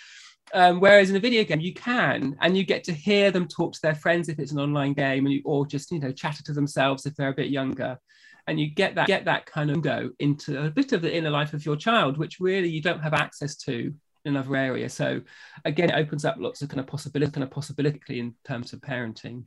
Um, 0.53 0.79
whereas 0.79 1.09
in 1.09 1.15
a 1.15 1.19
video 1.19 1.43
game, 1.43 1.59
you 1.59 1.73
can, 1.73 2.37
and 2.41 2.57
you 2.57 2.63
get 2.63 2.85
to 2.85 2.93
hear 2.93 3.31
them 3.31 3.47
talk 3.47 3.73
to 3.73 3.81
their 3.81 3.95
friends 3.95 4.29
if 4.29 4.39
it's 4.39 4.53
an 4.53 4.59
online 4.59 4.93
game, 4.93 5.25
and 5.25 5.33
you 5.33 5.41
or 5.43 5.65
just 5.65 5.91
you 5.91 5.99
know 5.99 6.11
chatter 6.11 6.43
to 6.43 6.53
themselves 6.53 7.05
if 7.05 7.15
they're 7.15 7.29
a 7.29 7.35
bit 7.35 7.49
younger, 7.49 7.99
and 8.47 8.59
you 8.59 8.69
get 8.69 8.95
that 8.95 9.07
get 9.07 9.25
that 9.25 9.45
kind 9.45 9.69
of 9.69 9.81
go 9.81 10.09
into 10.19 10.63
a 10.63 10.71
bit 10.71 10.93
of 10.93 11.01
the 11.01 11.13
inner 11.13 11.29
life 11.29 11.53
of 11.53 11.65
your 11.65 11.75
child, 11.75 12.17
which 12.17 12.39
really 12.39 12.69
you 12.69 12.81
don't 12.81 13.01
have 13.01 13.13
access 13.13 13.57
to 13.57 13.93
in 14.23 14.35
another 14.35 14.55
area. 14.55 14.89
So 14.89 15.21
again, 15.65 15.89
it 15.89 15.95
opens 15.95 16.25
up 16.25 16.35
lots 16.39 16.61
of 16.61 16.69
kind 16.69 16.79
of 16.79 16.87
possibility, 16.87 17.31
kind 17.31 17.43
of 17.43 17.51
possibility 17.51 18.19
in 18.19 18.35
terms 18.45 18.73
of 18.73 18.79
parenting. 18.79 19.43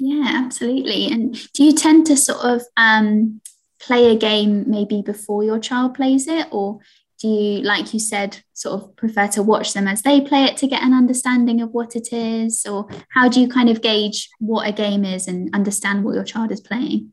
Yeah, 0.00 0.24
absolutely. 0.26 1.08
And 1.08 1.34
do 1.52 1.62
you 1.62 1.74
tend 1.74 2.06
to 2.06 2.16
sort 2.16 2.42
of 2.42 2.62
um, 2.78 3.42
play 3.78 4.10
a 4.10 4.16
game 4.16 4.64
maybe 4.66 5.02
before 5.02 5.44
your 5.44 5.58
child 5.58 5.94
plays 5.94 6.26
it, 6.26 6.48
or 6.50 6.78
do 7.20 7.28
you, 7.28 7.60
like 7.60 7.92
you 7.92 8.00
said, 8.00 8.42
sort 8.54 8.80
of 8.80 8.96
prefer 8.96 9.26
to 9.28 9.42
watch 9.42 9.74
them 9.74 9.86
as 9.86 10.00
they 10.00 10.22
play 10.22 10.44
it 10.44 10.56
to 10.56 10.66
get 10.66 10.82
an 10.82 10.94
understanding 10.94 11.60
of 11.60 11.72
what 11.72 11.96
it 11.96 12.14
is, 12.14 12.64
or 12.64 12.88
how 13.10 13.28
do 13.28 13.40
you 13.42 13.48
kind 13.48 13.68
of 13.68 13.82
gauge 13.82 14.30
what 14.38 14.66
a 14.66 14.72
game 14.72 15.04
is 15.04 15.28
and 15.28 15.54
understand 15.54 16.02
what 16.02 16.14
your 16.14 16.24
child 16.24 16.50
is 16.50 16.62
playing? 16.62 17.12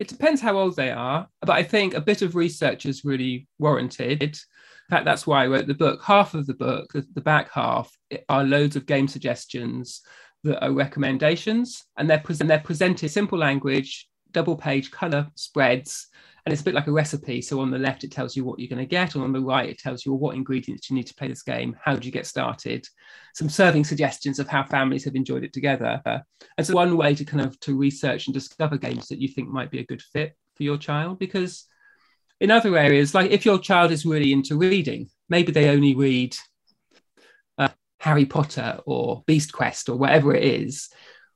It 0.00 0.08
depends 0.08 0.40
how 0.40 0.58
old 0.58 0.74
they 0.74 0.90
are, 0.90 1.28
but 1.40 1.50
I 1.50 1.62
think 1.62 1.94
a 1.94 2.00
bit 2.00 2.20
of 2.20 2.34
research 2.34 2.84
is 2.84 3.04
really 3.04 3.46
warranted. 3.60 4.22
In 4.22 4.90
fact, 4.90 5.04
that's 5.04 5.24
why 5.24 5.44
I 5.44 5.46
wrote 5.46 5.68
the 5.68 5.74
book. 5.74 6.02
Half 6.02 6.34
of 6.34 6.48
the 6.48 6.54
book, 6.54 6.92
the 6.92 7.20
back 7.20 7.52
half, 7.52 7.96
are 8.28 8.42
loads 8.42 8.74
of 8.74 8.86
game 8.86 9.06
suggestions 9.06 10.02
that 10.44 10.64
are 10.64 10.72
recommendations, 10.72 11.84
and 11.96 12.08
they're, 12.08 12.20
pre- 12.20 12.36
they're 12.36 12.60
presented 12.60 13.10
simple 13.10 13.38
language, 13.38 14.08
double 14.32 14.56
page 14.56 14.90
color 14.90 15.26
spreads, 15.34 16.08
and 16.44 16.52
it's 16.52 16.60
a 16.60 16.64
bit 16.64 16.74
like 16.74 16.86
a 16.86 16.92
recipe. 16.92 17.40
So 17.40 17.60
on 17.60 17.70
the 17.70 17.78
left, 17.78 18.04
it 18.04 18.12
tells 18.12 18.36
you 18.36 18.44
what 18.44 18.58
you're 18.58 18.68
going 18.68 18.78
to 18.78 18.86
get, 18.86 19.14
and 19.14 19.24
on 19.24 19.32
the 19.32 19.40
right, 19.40 19.70
it 19.70 19.78
tells 19.78 20.04
you 20.04 20.12
what 20.12 20.36
ingredients 20.36 20.90
you 20.90 20.96
need 20.96 21.06
to 21.06 21.14
play 21.14 21.28
this 21.28 21.42
game. 21.42 21.74
How 21.82 21.96
do 21.96 22.04
you 22.04 22.12
get 22.12 22.26
started? 22.26 22.86
Some 23.34 23.48
serving 23.48 23.84
suggestions 23.84 24.38
of 24.38 24.48
how 24.48 24.62
families 24.64 25.04
have 25.04 25.14
enjoyed 25.14 25.44
it 25.44 25.54
together. 25.54 26.02
And 26.58 26.66
so 26.66 26.74
one 26.74 26.96
way 26.96 27.14
to 27.14 27.24
kind 27.24 27.44
of 27.46 27.58
to 27.60 27.76
research 27.76 28.26
and 28.26 28.34
discover 28.34 28.76
games 28.76 29.08
that 29.08 29.20
you 29.20 29.28
think 29.28 29.48
might 29.48 29.70
be 29.70 29.78
a 29.78 29.86
good 29.86 30.02
fit 30.02 30.36
for 30.54 30.62
your 30.62 30.76
child, 30.76 31.18
because 31.18 31.64
in 32.40 32.50
other 32.50 32.76
areas, 32.76 33.14
like 33.14 33.30
if 33.30 33.46
your 33.46 33.58
child 33.58 33.90
is 33.90 34.04
really 34.04 34.32
into 34.32 34.58
reading, 34.58 35.08
maybe 35.30 35.52
they 35.52 35.70
only 35.70 35.94
read 35.94 36.36
Harry 38.04 38.26
Potter 38.26 38.80
or 38.84 39.24
Beast 39.26 39.50
Quest 39.50 39.88
or 39.88 39.96
whatever 39.96 40.34
it 40.34 40.44
is, 40.44 40.90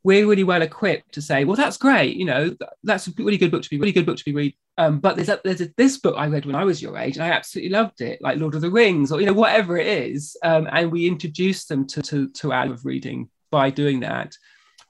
we're 0.05 0.27
really 0.27 0.45
well 0.45 0.61
equipped 0.61 1.15
to 1.15 1.23
say, 1.23 1.45
well, 1.45 1.57
that's 1.57 1.79
great, 1.79 2.15
you 2.15 2.27
know, 2.27 2.55
that's 2.85 3.09
a 3.09 3.13
really 3.17 3.39
good 3.39 3.51
book 3.51 3.63
to 3.63 3.71
be 3.71 3.79
really 3.79 3.93
good 3.93 4.05
book 4.05 4.19
to 4.19 4.25
be 4.25 4.35
read. 4.35 4.55
Um, 4.77 5.01
but 5.01 5.17
there's 5.17 5.31
a, 5.31 5.41
there's 5.43 5.63
a, 5.63 5.71
this 5.79 5.97
book 5.97 6.15
I 6.19 6.27
read 6.27 6.45
when 6.45 6.55
I 6.55 6.65
was 6.65 6.83
your 6.83 6.99
age, 6.99 7.17
and 7.17 7.25
I 7.25 7.31
absolutely 7.31 7.71
loved 7.71 8.03
it, 8.03 8.21
like 8.21 8.39
Lord 8.39 8.55
of 8.55 8.61
the 8.61 8.71
Rings, 8.71 9.11
or 9.11 9.19
you 9.19 9.27
know, 9.27 9.33
whatever 9.33 9.79
it 9.79 9.87
is. 9.87 10.37
Um, 10.45 10.69
and 10.71 10.93
we 10.93 11.07
introduce 11.07 11.65
them 11.65 11.87
to 11.89 12.03
to 12.03 12.29
to 12.29 12.53
our 12.53 12.71
of 12.71 12.85
reading 12.85 13.31
by 13.51 13.71
doing 13.71 14.01
that. 14.01 14.35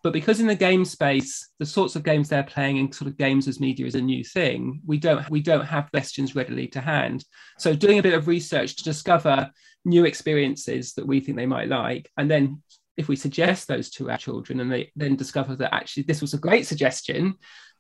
But 0.02 0.12
because 0.12 0.40
in 0.40 0.47
the 0.47 0.54
game 0.54 0.85
space, 0.85 1.49
the 1.58 1.66
sorts 1.66 1.97
of 1.97 2.02
games 2.02 2.28
they're 2.28 2.42
playing 2.42 2.78
and 2.78 2.94
sort 2.94 3.11
of 3.11 3.16
games 3.16 3.49
as 3.49 3.61
media 3.61 3.87
is 3.87 3.94
a 3.94 4.00
new 4.00 4.25
thing, 4.25 4.80
we 4.85 4.99
don't 4.99 5.30
we 5.30 5.40
don't 5.40 5.64
have 5.64 5.90
questions 5.90 6.35
readily 6.35 6.66
to 6.68 6.80
hand. 6.80 7.25
So 7.56 7.73
doing 7.75 7.99
a 7.99 8.02
bit 8.02 8.14
of 8.14 8.26
research 8.26 8.76
to 8.76 8.85
discover 8.85 9.50
new 9.85 10.04
experiences 10.04 10.94
that 10.94 11.06
we 11.06 11.20
think 11.20 11.37
they 11.37 11.47
might 11.47 11.68
like, 11.68 12.11
and 12.16 12.30
then 12.30 12.62
if 12.97 13.08
we 13.08 13.16
suggest 13.16 13.68
those 13.68 13.90
to 13.90 14.11
our 14.11 14.18
children 14.18 14.61
and 14.61 14.70
they 14.70 14.90
then 14.97 15.14
discover 15.14 15.54
that 15.54 15.73
actually 15.73 16.02
this 16.02 16.20
was 16.20 16.35
a 16.35 16.38
great 16.38 16.66
suggestion, 16.66 17.35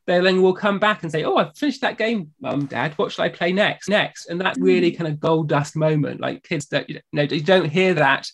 they 0.06 0.20
then 0.20 0.40
will 0.40 0.54
come 0.54 0.78
back 0.78 1.02
and 1.02 1.12
say, 1.12 1.24
"Oh, 1.24 1.36
I've 1.36 1.56
finished 1.56 1.82
that 1.82 1.98
game, 1.98 2.30
mum, 2.40 2.64
dad. 2.64 2.94
What 2.96 3.12
should 3.12 3.22
I 3.22 3.28
play 3.28 3.52
next? 3.52 3.88
Next?" 3.88 4.26
And 4.26 4.40
that 4.40 4.56
really 4.58 4.90
hmm. 4.90 4.96
kind 4.96 5.12
of 5.12 5.20
gold 5.20 5.48
dust 5.48 5.76
moment, 5.76 6.20
like 6.20 6.42
kids 6.44 6.66
that 6.68 6.88
you 6.88 7.00
know 7.12 7.24
you 7.24 7.42
don't 7.42 7.68
hear 7.68 7.94
that 7.94 8.26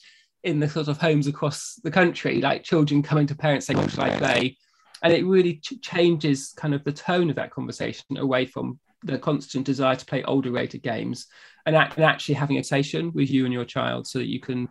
in 0.44 0.61
the 0.61 0.68
sort 0.68 0.88
of 0.88 0.99
homes 0.99 1.26
across 1.26 1.80
the 1.83 1.90
country, 1.90 2.40
like 2.40 2.62
children 2.62 3.02
coming 3.02 3.26
to 3.26 3.35
parents 3.35 3.66
saying, 3.66 3.78
"What 3.78 3.90
should 3.90 4.00
I 4.00 4.16
play?" 4.18 4.56
And 5.02 5.12
it 5.12 5.26
really 5.26 5.56
ch- 5.56 5.80
changes 5.83 6.52
kind 6.56 6.75
of 6.75 6.85
the 6.85 6.92
tone 6.92 7.28
of 7.28 7.37
that 7.37 7.50
conversation 7.50 8.18
away 8.18 8.47
from 8.47 8.78
the 9.05 9.19
constant 9.19 9.65
desire 9.65 9.95
to 9.95 10.07
play 10.07 10.25
older 10.25 10.51
rated 10.51 10.83
games 10.83 11.27
and, 11.67 11.77
and 11.77 11.99
actually 12.01 12.35
having 12.35 12.57
a 12.57 12.61
conversation 12.61 13.13
with 13.15 13.31
you 13.31 13.45
and 13.45 13.53
your 13.53 13.65
child 13.65 14.07
so 14.07 14.19
that 14.19 14.29
you 14.29 14.41
can 14.41 14.69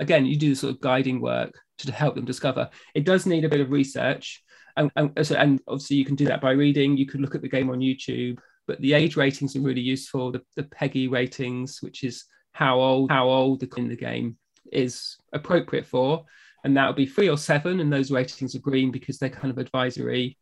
again, 0.00 0.26
you 0.26 0.36
do 0.36 0.50
the 0.50 0.56
sort 0.56 0.74
of 0.74 0.80
guiding 0.80 1.20
work 1.20 1.58
to 1.78 1.92
help 1.92 2.14
them 2.14 2.24
discover. 2.24 2.70
It 2.94 3.04
does 3.04 3.26
need 3.26 3.44
a 3.44 3.48
bit 3.48 3.60
of 3.60 3.70
research. 3.70 4.42
And, 4.76 4.90
and, 4.96 5.12
and 5.16 5.60
obviously, 5.68 5.96
you 5.96 6.04
can 6.04 6.14
do 6.14 6.26
that 6.26 6.40
by 6.40 6.52
reading. 6.52 6.96
You 6.96 7.06
could 7.06 7.20
look 7.20 7.34
at 7.34 7.42
the 7.42 7.48
game 7.48 7.70
on 7.70 7.80
YouTube, 7.80 8.38
but 8.66 8.80
the 8.80 8.94
age 8.94 9.16
ratings 9.16 9.54
are 9.56 9.60
really 9.60 9.80
useful. 9.80 10.32
The, 10.32 10.42
the 10.56 10.62
PEGI 10.64 11.10
ratings, 11.10 11.82
which 11.82 12.04
is 12.04 12.24
how 12.52 12.80
old 12.80 13.10
how 13.10 13.28
old 13.28 13.60
the 13.60 13.68
in 13.76 13.88
the 13.88 13.96
game 13.96 14.36
is 14.70 15.16
appropriate 15.32 15.86
for, 15.86 16.24
and 16.64 16.76
that 16.76 16.86
would 16.86 16.96
be 16.96 17.06
three 17.06 17.28
or 17.28 17.36
seven. 17.36 17.80
And 17.80 17.92
those 17.92 18.10
ratings 18.10 18.54
are 18.54 18.60
green 18.60 18.90
because 18.90 19.18
they're 19.18 19.28
kind 19.28 19.50
of 19.50 19.58
advisory. 19.58 20.38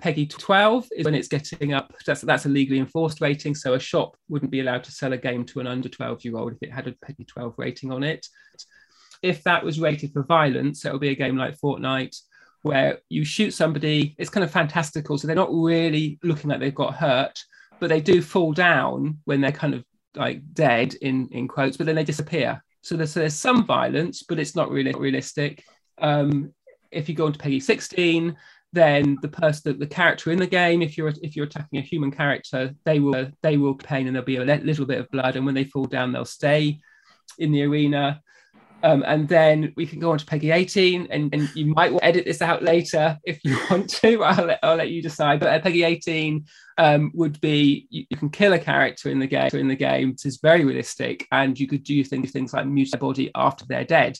PEGI 0.00 0.30
12 0.30 0.88
is 0.96 1.04
when 1.04 1.14
it's 1.14 1.28
getting 1.28 1.74
up. 1.74 1.92
That's 2.06 2.22
that's 2.22 2.46
a 2.46 2.48
legally 2.48 2.78
enforced 2.78 3.20
rating. 3.20 3.54
So 3.54 3.74
a 3.74 3.80
shop 3.80 4.16
wouldn't 4.28 4.50
be 4.50 4.60
allowed 4.60 4.84
to 4.84 4.92
sell 4.92 5.12
a 5.12 5.18
game 5.18 5.44
to 5.46 5.60
an 5.60 5.66
under 5.66 5.88
12 5.88 6.24
year 6.24 6.36
old 6.36 6.52
if 6.52 6.62
it 6.62 6.72
had 6.72 6.86
a 6.86 6.92
PEGI 6.92 7.26
12 7.26 7.54
rating 7.58 7.92
on 7.92 8.02
it 8.02 8.26
if 9.22 9.42
that 9.44 9.64
was 9.64 9.80
rated 9.80 10.12
for 10.12 10.22
violence, 10.22 10.84
it 10.84 10.92
would 10.92 11.00
be 11.00 11.10
a 11.10 11.14
game 11.14 11.36
like 11.36 11.58
Fortnite 11.58 12.16
where 12.62 12.98
you 13.08 13.24
shoot 13.24 13.52
somebody. 13.52 14.14
It's 14.18 14.30
kind 14.30 14.44
of 14.44 14.50
fantastical. 14.50 15.18
So 15.18 15.26
they're 15.26 15.36
not 15.36 15.52
really 15.52 16.18
looking 16.22 16.50
like 16.50 16.60
they've 16.60 16.74
got 16.74 16.94
hurt, 16.94 17.38
but 17.78 17.88
they 17.88 18.00
do 18.00 18.22
fall 18.22 18.52
down 18.52 19.18
when 19.24 19.40
they're 19.40 19.52
kind 19.52 19.74
of 19.74 19.84
like 20.14 20.42
dead 20.52 20.94
in, 20.94 21.28
in 21.28 21.48
quotes, 21.48 21.76
but 21.76 21.86
then 21.86 21.96
they 21.96 22.04
disappear. 22.04 22.62
So 22.82 22.96
there's, 22.96 23.12
so 23.12 23.20
there's 23.20 23.34
some 23.34 23.64
violence, 23.66 24.22
but 24.22 24.38
it's 24.38 24.56
not 24.56 24.70
really 24.70 24.92
realistic. 24.92 25.64
Um, 25.98 26.52
if 26.90 27.08
you 27.08 27.14
go 27.14 27.26
into 27.26 27.38
PEGI 27.38 27.62
16, 27.62 28.36
then 28.72 29.18
the 29.20 29.28
person, 29.28 29.78
the, 29.78 29.86
character 29.86 30.30
in 30.30 30.38
the 30.38 30.46
game, 30.46 30.80
if 30.80 30.96
you're 30.96 31.12
if 31.22 31.34
you're 31.34 31.46
attacking 31.46 31.78
a 31.78 31.82
human 31.82 32.10
character, 32.10 32.74
they 32.84 33.00
will 33.00 33.28
they 33.42 33.56
will 33.56 33.74
pain 33.74 34.06
and 34.06 34.14
there'll 34.14 34.24
be 34.24 34.36
a 34.36 34.44
little 34.44 34.86
bit 34.86 35.00
of 35.00 35.10
blood, 35.10 35.36
and 35.36 35.44
when 35.44 35.54
they 35.54 35.64
fall 35.64 35.86
down, 35.86 36.12
they'll 36.12 36.24
stay 36.24 36.78
in 37.38 37.52
the 37.52 37.62
arena. 37.62 38.20
Um, 38.82 39.04
and 39.06 39.28
then 39.28 39.72
we 39.76 39.86
can 39.86 40.00
go 40.00 40.12
on 40.12 40.18
to 40.18 40.24
PEGI 40.24 40.54
18, 40.54 41.08
and, 41.10 41.34
and 41.34 41.54
you 41.54 41.66
might 41.66 41.92
want 41.92 42.02
to 42.02 42.08
edit 42.08 42.24
this 42.24 42.40
out 42.40 42.62
later 42.62 43.18
if 43.24 43.44
you 43.44 43.58
want 43.70 43.90
to. 43.90 44.22
I'll 44.22 44.46
let, 44.46 44.58
I'll 44.62 44.76
let 44.76 44.90
you 44.90 45.02
decide. 45.02 45.40
But 45.40 45.50
at 45.50 45.64
PEGI 45.64 45.84
18 45.84 46.46
um, 46.78 47.10
would 47.14 47.40
be 47.40 47.86
you, 47.90 48.04
you, 48.08 48.16
can 48.16 48.30
kill 48.30 48.54
a 48.54 48.58
character 48.58 49.10
in 49.10 49.18
the 49.18 49.26
game. 49.26 49.50
In 49.52 49.68
the 49.68 49.76
game, 49.76 50.10
it 50.10 50.24
is 50.24 50.38
very 50.42 50.64
realistic, 50.64 51.26
and 51.30 51.58
you 51.58 51.66
could 51.66 51.84
do 51.84 52.02
things 52.04 52.30
things 52.30 52.54
like 52.54 52.66
mute 52.66 52.88
their 52.92 53.00
body 53.00 53.30
after 53.34 53.66
they're 53.66 53.84
dead. 53.84 54.16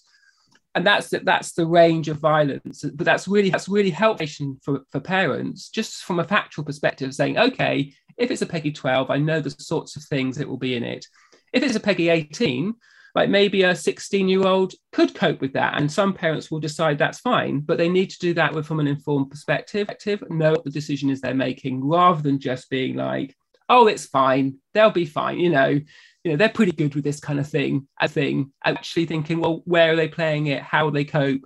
And 0.75 0.87
that's 0.87 1.11
the, 1.11 1.19
that's 1.19 1.53
the 1.53 1.67
range 1.67 2.09
of 2.09 2.19
violence. 2.19 2.85
But 2.85 3.05
that's 3.05 3.27
really 3.27 3.51
that's 3.51 3.69
really 3.69 3.91
helpful 3.91 4.57
for, 4.63 4.81
for 4.91 5.01
parents, 5.01 5.69
just 5.69 6.05
from 6.05 6.21
a 6.21 6.25
factual 6.25 6.65
perspective, 6.65 7.13
saying, 7.15 7.39
okay, 7.39 7.93
if 8.17 8.31
it's 8.31 8.43
a 8.43 8.47
PEGI 8.47 8.75
12, 8.75 9.11
I 9.11 9.17
know 9.17 9.41
the 9.41 9.51
sorts 9.51 9.97
of 9.97 10.05
things 10.05 10.37
that 10.37 10.49
will 10.49 10.59
be 10.59 10.77
in 10.77 10.85
it. 10.85 11.07
If 11.53 11.63
it's 11.63 11.75
a 11.75 11.81
PEGI 11.81 12.11
18, 12.11 12.75
like 13.15 13.29
maybe 13.29 13.63
a 13.63 13.75
16 13.75 14.29
year 14.29 14.47
old 14.47 14.75
could 14.93 15.15
cope 15.15 15.41
with 15.41 15.53
that 15.55 15.77
and 15.77 15.91
some 15.91 16.13
parents 16.13 16.51
will 16.51 16.61
decide 16.61 16.99
that's 16.99 17.19
fine 17.19 17.61
but 17.61 17.79
they 17.79 17.89
need 17.89 18.11
to 18.11 18.19
do 18.19 18.35
that 18.35 18.55
with 18.55 18.67
from 18.67 18.81
an 18.81 18.87
informed 18.87 19.31
perspective 19.31 19.89
know 20.31 20.53
what 20.53 20.65
the 20.65 20.71
decision 20.71 21.11
is 21.11 21.21
they're 21.21 21.35
making 21.35 21.85
rather 21.85 22.23
than 22.23 22.39
just 22.39 22.71
being 22.71 22.97
like 22.97 23.35
oh 23.69 23.87
it's 23.87 24.07
fine 24.07 24.57
they'll 24.75 24.91
be 24.91 25.05
fine 25.05 25.39
you 25.39 25.51
know 25.51 25.79
you 26.25 26.31
know 26.31 26.37
they're 26.37 26.49
pretty 26.49 26.73
good 26.73 26.95
with 26.95 27.05
this 27.05 27.21
kind 27.21 27.41
of 27.41 27.49
thing 27.49 27.89
a 28.01 28.09
thing 28.09 28.53
actually 28.65 29.07
thinking 29.07 29.41
well 29.41 29.63
where 29.65 29.93
are 29.93 29.97
they 29.97 30.09
playing 30.09 30.47
it? 30.47 30.63
How 30.63 30.85
will 30.85 30.93
they 30.93 31.05
cope? 31.05 31.43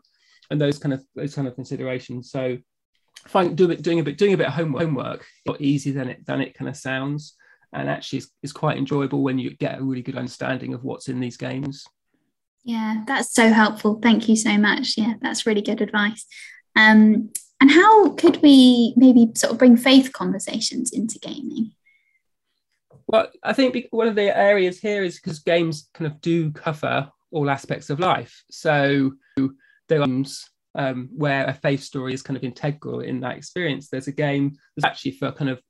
And 0.51 0.61
those 0.61 0.79
kind 0.79 0.93
of 0.93 1.05
those 1.15 1.35
kind 1.35 1.49
of 1.49 1.55
considerations. 1.55 2.31
So 2.31 2.59
find 3.27 3.57
do 3.57 3.71
it 3.71 3.83
doing 3.83 4.01
a 4.01 4.03
bit 4.03 4.19
doing 4.19 4.35
a 4.35 4.37
bit 4.37 4.49
of 4.49 4.53
homework 4.53 4.83
homework 4.83 5.27
not 5.47 5.61
easier 5.61 5.95
than 5.95 6.09
it 6.09 6.27
than 6.27 6.41
it 6.41 6.55
kind 6.55 6.69
of 6.69 6.77
sounds. 6.77 7.37
And 7.73 7.89
actually 7.89 8.19
it's, 8.19 8.31
it's 8.43 8.53
quite 8.53 8.79
enjoyable 8.79 9.23
when 9.23 9.39
you 9.39 9.57
get 9.57 9.81
a 9.81 9.83
really 9.83 10.03
good 10.03 10.17
understanding 10.17 10.75
of 10.75 10.85
what's 10.85 11.09
in 11.09 11.21
these 11.21 11.37
games. 11.37 11.85
Yeah 12.65 13.05
that's 13.07 13.33
so 13.33 13.51
helpful. 13.53 14.01
Thank 14.03 14.29
you 14.29 14.37
so 14.37 14.59
much. 14.59 14.95
Yeah 14.97 15.15
that's 15.21 15.47
really 15.47 15.63
good 15.63 15.81
advice. 15.81 16.27
Um, 16.77 17.31
and 17.61 17.71
how 17.71 18.11
could 18.11 18.43
we 18.43 18.95
maybe 18.97 19.31
sort 19.37 19.53
of 19.53 19.59
bring 19.59 19.77
faith 19.77 20.13
conversations 20.13 20.91
into 20.93 21.21
gaming 21.21 21.71
well 23.07 23.29
i 23.43 23.53
think 23.53 23.87
one 23.91 24.09
of 24.09 24.15
the 24.15 24.37
areas 24.37 24.81
here 24.81 25.03
is 25.03 25.21
because 25.21 25.39
games 25.41 25.89
kind 25.95 26.11
of 26.11 26.21
do 26.21 26.51
cover 26.53 27.09
all 27.35 27.51
aspects 27.51 27.91
of 27.91 28.01
life. 28.01 28.43
So 28.51 29.13
there 29.89 30.01
are 30.01 30.09
um, 30.77 31.09
where 31.15 31.47
a 31.47 31.53
faith 31.53 31.83
story 31.83 32.15
is 32.15 32.23
kind 32.23 32.37
of 32.37 32.45
integral 32.45 33.01
in 33.01 33.21
that 33.21 33.37
experience. 33.37 33.89
There's 33.89 34.09
a 34.09 34.13
game 34.13 34.57
that's 34.77 34.87
actually 34.87 35.13
for 35.13 35.33
kind 35.33 35.51
of 35.51 35.61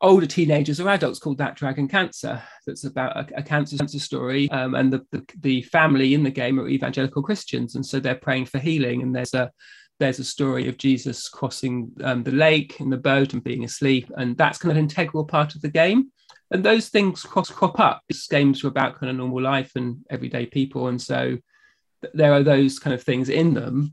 older 0.00 0.26
teenagers 0.26 0.80
or 0.80 0.88
adults 0.88 1.20
called 1.20 1.38
That 1.38 1.54
Dragon, 1.54 1.86
Cancer 1.86 2.42
that's 2.66 2.84
about 2.84 3.16
a, 3.16 3.38
a 3.38 3.42
cancer, 3.42 3.76
cancer 3.78 4.00
story 4.00 4.50
um, 4.50 4.74
and 4.74 4.92
the, 4.92 5.06
the, 5.12 5.24
the 5.40 5.62
family 5.62 6.12
in 6.14 6.24
the 6.24 6.30
game 6.30 6.58
are 6.58 6.68
evangelical 6.68 7.22
christians 7.22 7.76
and 7.76 7.86
so 7.86 8.00
they're 8.00 8.16
praying 8.16 8.44
for 8.44 8.58
healing 8.58 9.02
and 9.02 9.14
there's 9.14 9.32
a 9.34 9.48
there's 10.00 10.18
a 10.18 10.24
story 10.24 10.68
of 10.68 10.76
jesus 10.76 11.28
crossing 11.28 11.92
um, 12.02 12.24
the 12.24 12.32
lake 12.32 12.80
in 12.80 12.90
the 12.90 12.96
boat 12.96 13.32
and 13.32 13.44
being 13.44 13.62
asleep 13.62 14.10
and 14.16 14.36
that's 14.36 14.58
kind 14.58 14.72
of 14.72 14.76
an 14.76 14.82
integral 14.82 15.24
part 15.24 15.54
of 15.54 15.62
the 15.62 15.70
game 15.70 16.10
and 16.52 16.64
those 16.64 16.88
things 16.88 17.22
cross 17.22 17.50
crop 17.50 17.80
up 17.80 18.02
these 18.08 18.26
games 18.26 18.62
are 18.62 18.68
about 18.68 18.98
kind 18.98 19.10
of 19.10 19.16
normal 19.16 19.42
life 19.42 19.72
and 19.74 19.98
everyday 20.10 20.46
people 20.46 20.88
and 20.88 21.00
so 21.00 21.36
there 22.14 22.32
are 22.32 22.42
those 22.42 22.78
kind 22.78 22.94
of 22.94 23.02
things 23.02 23.28
in 23.28 23.54
them 23.54 23.92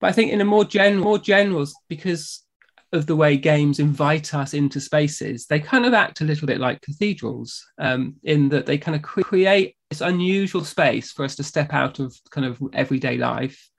but 0.00 0.08
i 0.08 0.12
think 0.12 0.32
in 0.32 0.40
a 0.40 0.44
more 0.44 0.64
general 0.64 1.04
more 1.04 1.18
general 1.18 1.66
because 1.88 2.44
of 2.92 3.06
the 3.06 3.16
way 3.16 3.36
games 3.36 3.78
invite 3.78 4.34
us 4.34 4.52
into 4.52 4.80
spaces, 4.80 5.46
they 5.46 5.58
kind 5.58 5.86
of 5.86 5.94
act 5.94 6.20
a 6.20 6.24
little 6.24 6.46
bit 6.46 6.60
like 6.60 6.82
cathedrals 6.82 7.64
um, 7.78 8.16
in 8.22 8.50
that 8.50 8.66
they 8.66 8.76
kind 8.76 8.94
of 8.94 9.02
create 9.02 9.76
this 9.90 10.02
unusual 10.02 10.62
space 10.62 11.10
for 11.10 11.24
us 11.24 11.34
to 11.36 11.42
step 11.42 11.72
out 11.72 12.00
of 12.00 12.14
kind 12.30 12.46
of 12.46 12.60
everyday 12.74 13.16
life. 13.16 13.70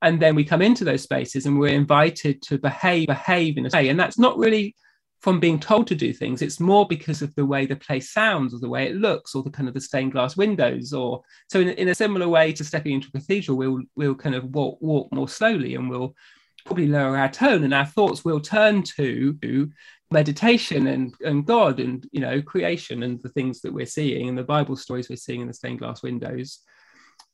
And 0.00 0.20
then 0.20 0.34
we 0.34 0.44
come 0.44 0.62
into 0.62 0.84
those 0.84 1.02
spaces 1.02 1.44
and 1.44 1.58
we're 1.58 1.74
invited 1.74 2.40
to 2.42 2.58
behave, 2.58 3.08
behave 3.08 3.58
in 3.58 3.66
a 3.66 3.70
way. 3.72 3.88
And 3.88 4.00
that's 4.00 4.18
not 4.18 4.38
really 4.38 4.74
from 5.20 5.40
being 5.40 5.58
told 5.58 5.86
to 5.88 5.94
do 5.94 6.12
things. 6.12 6.42
It's 6.42 6.60
more 6.60 6.86
because 6.86 7.22
of 7.22 7.34
the 7.34 7.46
way 7.46 7.66
the 7.66 7.76
place 7.76 8.12
sounds 8.12 8.54
or 8.54 8.58
the 8.58 8.68
way 8.68 8.86
it 8.86 8.96
looks 8.96 9.34
or 9.34 9.42
the 9.42 9.50
kind 9.50 9.68
of 9.68 9.74
the 9.74 9.80
stained 9.80 10.12
glass 10.12 10.36
windows. 10.36 10.92
Or 10.92 11.22
so 11.48 11.60
in, 11.60 11.68
in 11.70 11.88
a 11.88 11.94
similar 11.94 12.28
way 12.28 12.52
to 12.52 12.64
stepping 12.64 12.92
into 12.92 13.08
a 13.08 13.18
cathedral, 13.18 13.56
we'll 13.56 13.82
we'll 13.96 14.14
kind 14.14 14.34
of 14.34 14.44
walk 14.44 14.78
walk 14.80 15.12
more 15.12 15.28
slowly 15.28 15.74
and 15.74 15.88
we'll 15.88 16.14
probably 16.64 16.86
lower 16.88 17.16
our 17.16 17.30
tone 17.30 17.64
and 17.64 17.72
our 17.72 17.86
thoughts 17.86 18.24
will 18.24 18.40
turn 18.40 18.82
to 18.82 19.70
meditation 20.10 20.86
and, 20.86 21.14
and 21.24 21.46
God 21.46 21.80
and 21.80 22.06
you 22.12 22.20
know 22.20 22.40
creation 22.42 23.02
and 23.02 23.20
the 23.22 23.28
things 23.30 23.60
that 23.60 23.72
we're 23.72 23.86
seeing 23.86 24.28
and 24.28 24.38
the 24.38 24.44
Bible 24.44 24.76
stories 24.76 25.08
we're 25.08 25.16
seeing 25.16 25.40
in 25.40 25.48
the 25.48 25.54
stained 25.54 25.80
glass 25.80 26.02
windows 26.02 26.60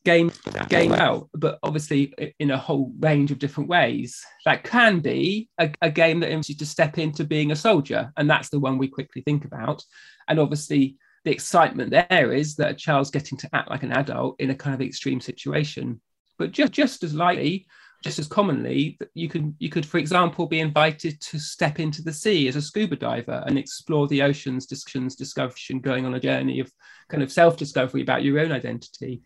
game 0.04 0.32
game 0.68 0.92
out 0.92 1.28
but 1.34 1.58
obviously 1.62 2.12
in 2.40 2.50
a 2.50 2.58
whole 2.58 2.92
range 2.98 3.30
of 3.30 3.38
different 3.38 3.68
ways. 3.68 4.20
That 4.44 4.64
can 4.64 5.00
be 5.00 5.48
a, 5.58 5.72
a 5.80 5.90
game 5.90 6.20
that 6.20 6.30
invites 6.30 6.48
you 6.48 6.56
to 6.56 6.66
step 6.66 6.98
into 6.98 7.24
being 7.24 7.52
a 7.52 7.56
soldier 7.56 8.12
and 8.16 8.28
that's 8.28 8.48
the 8.48 8.60
one 8.60 8.78
we 8.78 8.88
quickly 8.88 9.22
think 9.22 9.44
about. 9.44 9.82
And 10.28 10.40
obviously 10.40 10.96
the 11.24 11.30
excitement 11.30 11.90
there 11.90 12.32
is 12.32 12.56
that 12.56 12.70
a 12.72 12.74
child's 12.74 13.10
getting 13.10 13.38
to 13.38 13.48
act 13.52 13.70
like 13.70 13.84
an 13.84 13.92
adult 13.92 14.40
in 14.40 14.50
a 14.50 14.54
kind 14.54 14.74
of 14.74 14.82
extreme 14.82 15.20
situation. 15.20 16.00
But 16.38 16.52
just 16.52 16.72
just 16.72 17.04
as 17.04 17.14
likely 17.14 17.66
just 18.02 18.18
as 18.18 18.26
commonly 18.26 18.96
that 18.98 19.10
you 19.14 19.28
could 19.28 19.54
you 19.58 19.68
could 19.68 19.86
for 19.86 19.98
example 19.98 20.46
be 20.46 20.58
invited 20.60 21.20
to 21.20 21.38
step 21.38 21.78
into 21.78 22.02
the 22.02 22.12
sea 22.12 22.48
as 22.48 22.56
a 22.56 22.62
scuba 22.62 22.96
diver 22.96 23.44
and 23.46 23.56
explore 23.56 24.08
the 24.08 24.22
oceans 24.22 24.66
discussions 24.66 25.14
discovery 25.14 25.78
going 25.80 26.04
on 26.04 26.14
a 26.14 26.20
journey 26.20 26.58
of 26.58 26.70
kind 27.08 27.22
of 27.22 27.30
self-discovery 27.30 28.02
about 28.02 28.24
your 28.24 28.40
own 28.40 28.50
identity 28.50 29.22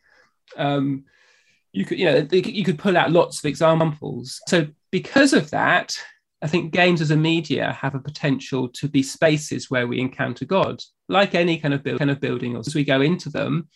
um, 0.56 1.04
you 1.72 1.84
could 1.84 1.98
you 1.98 2.06
know 2.06 2.26
you 2.32 2.64
could 2.64 2.78
pull 2.78 2.96
out 2.96 3.10
lots 3.10 3.38
of 3.38 3.44
examples 3.44 4.40
so 4.48 4.66
because 4.96 5.34
of 5.34 5.50
that, 5.50 5.94
I 6.40 6.46
think 6.46 6.72
games 6.72 7.02
as 7.02 7.10
a 7.10 7.16
media 7.16 7.72
have 7.72 7.94
a 7.94 8.00
potential 8.00 8.68
to 8.70 8.88
be 8.88 9.02
spaces 9.02 9.70
where 9.70 9.86
we 9.86 10.00
encounter 10.00 10.46
God, 10.46 10.82
like 11.06 11.34
any 11.34 11.58
kind 11.58 11.74
of, 11.74 11.82
build, 11.82 11.98
kind 11.98 12.10
of 12.10 12.18
building. 12.18 12.56
As 12.56 12.74
we 12.74 12.82
go 12.82 13.02
into 13.02 13.28
them, 13.28 13.68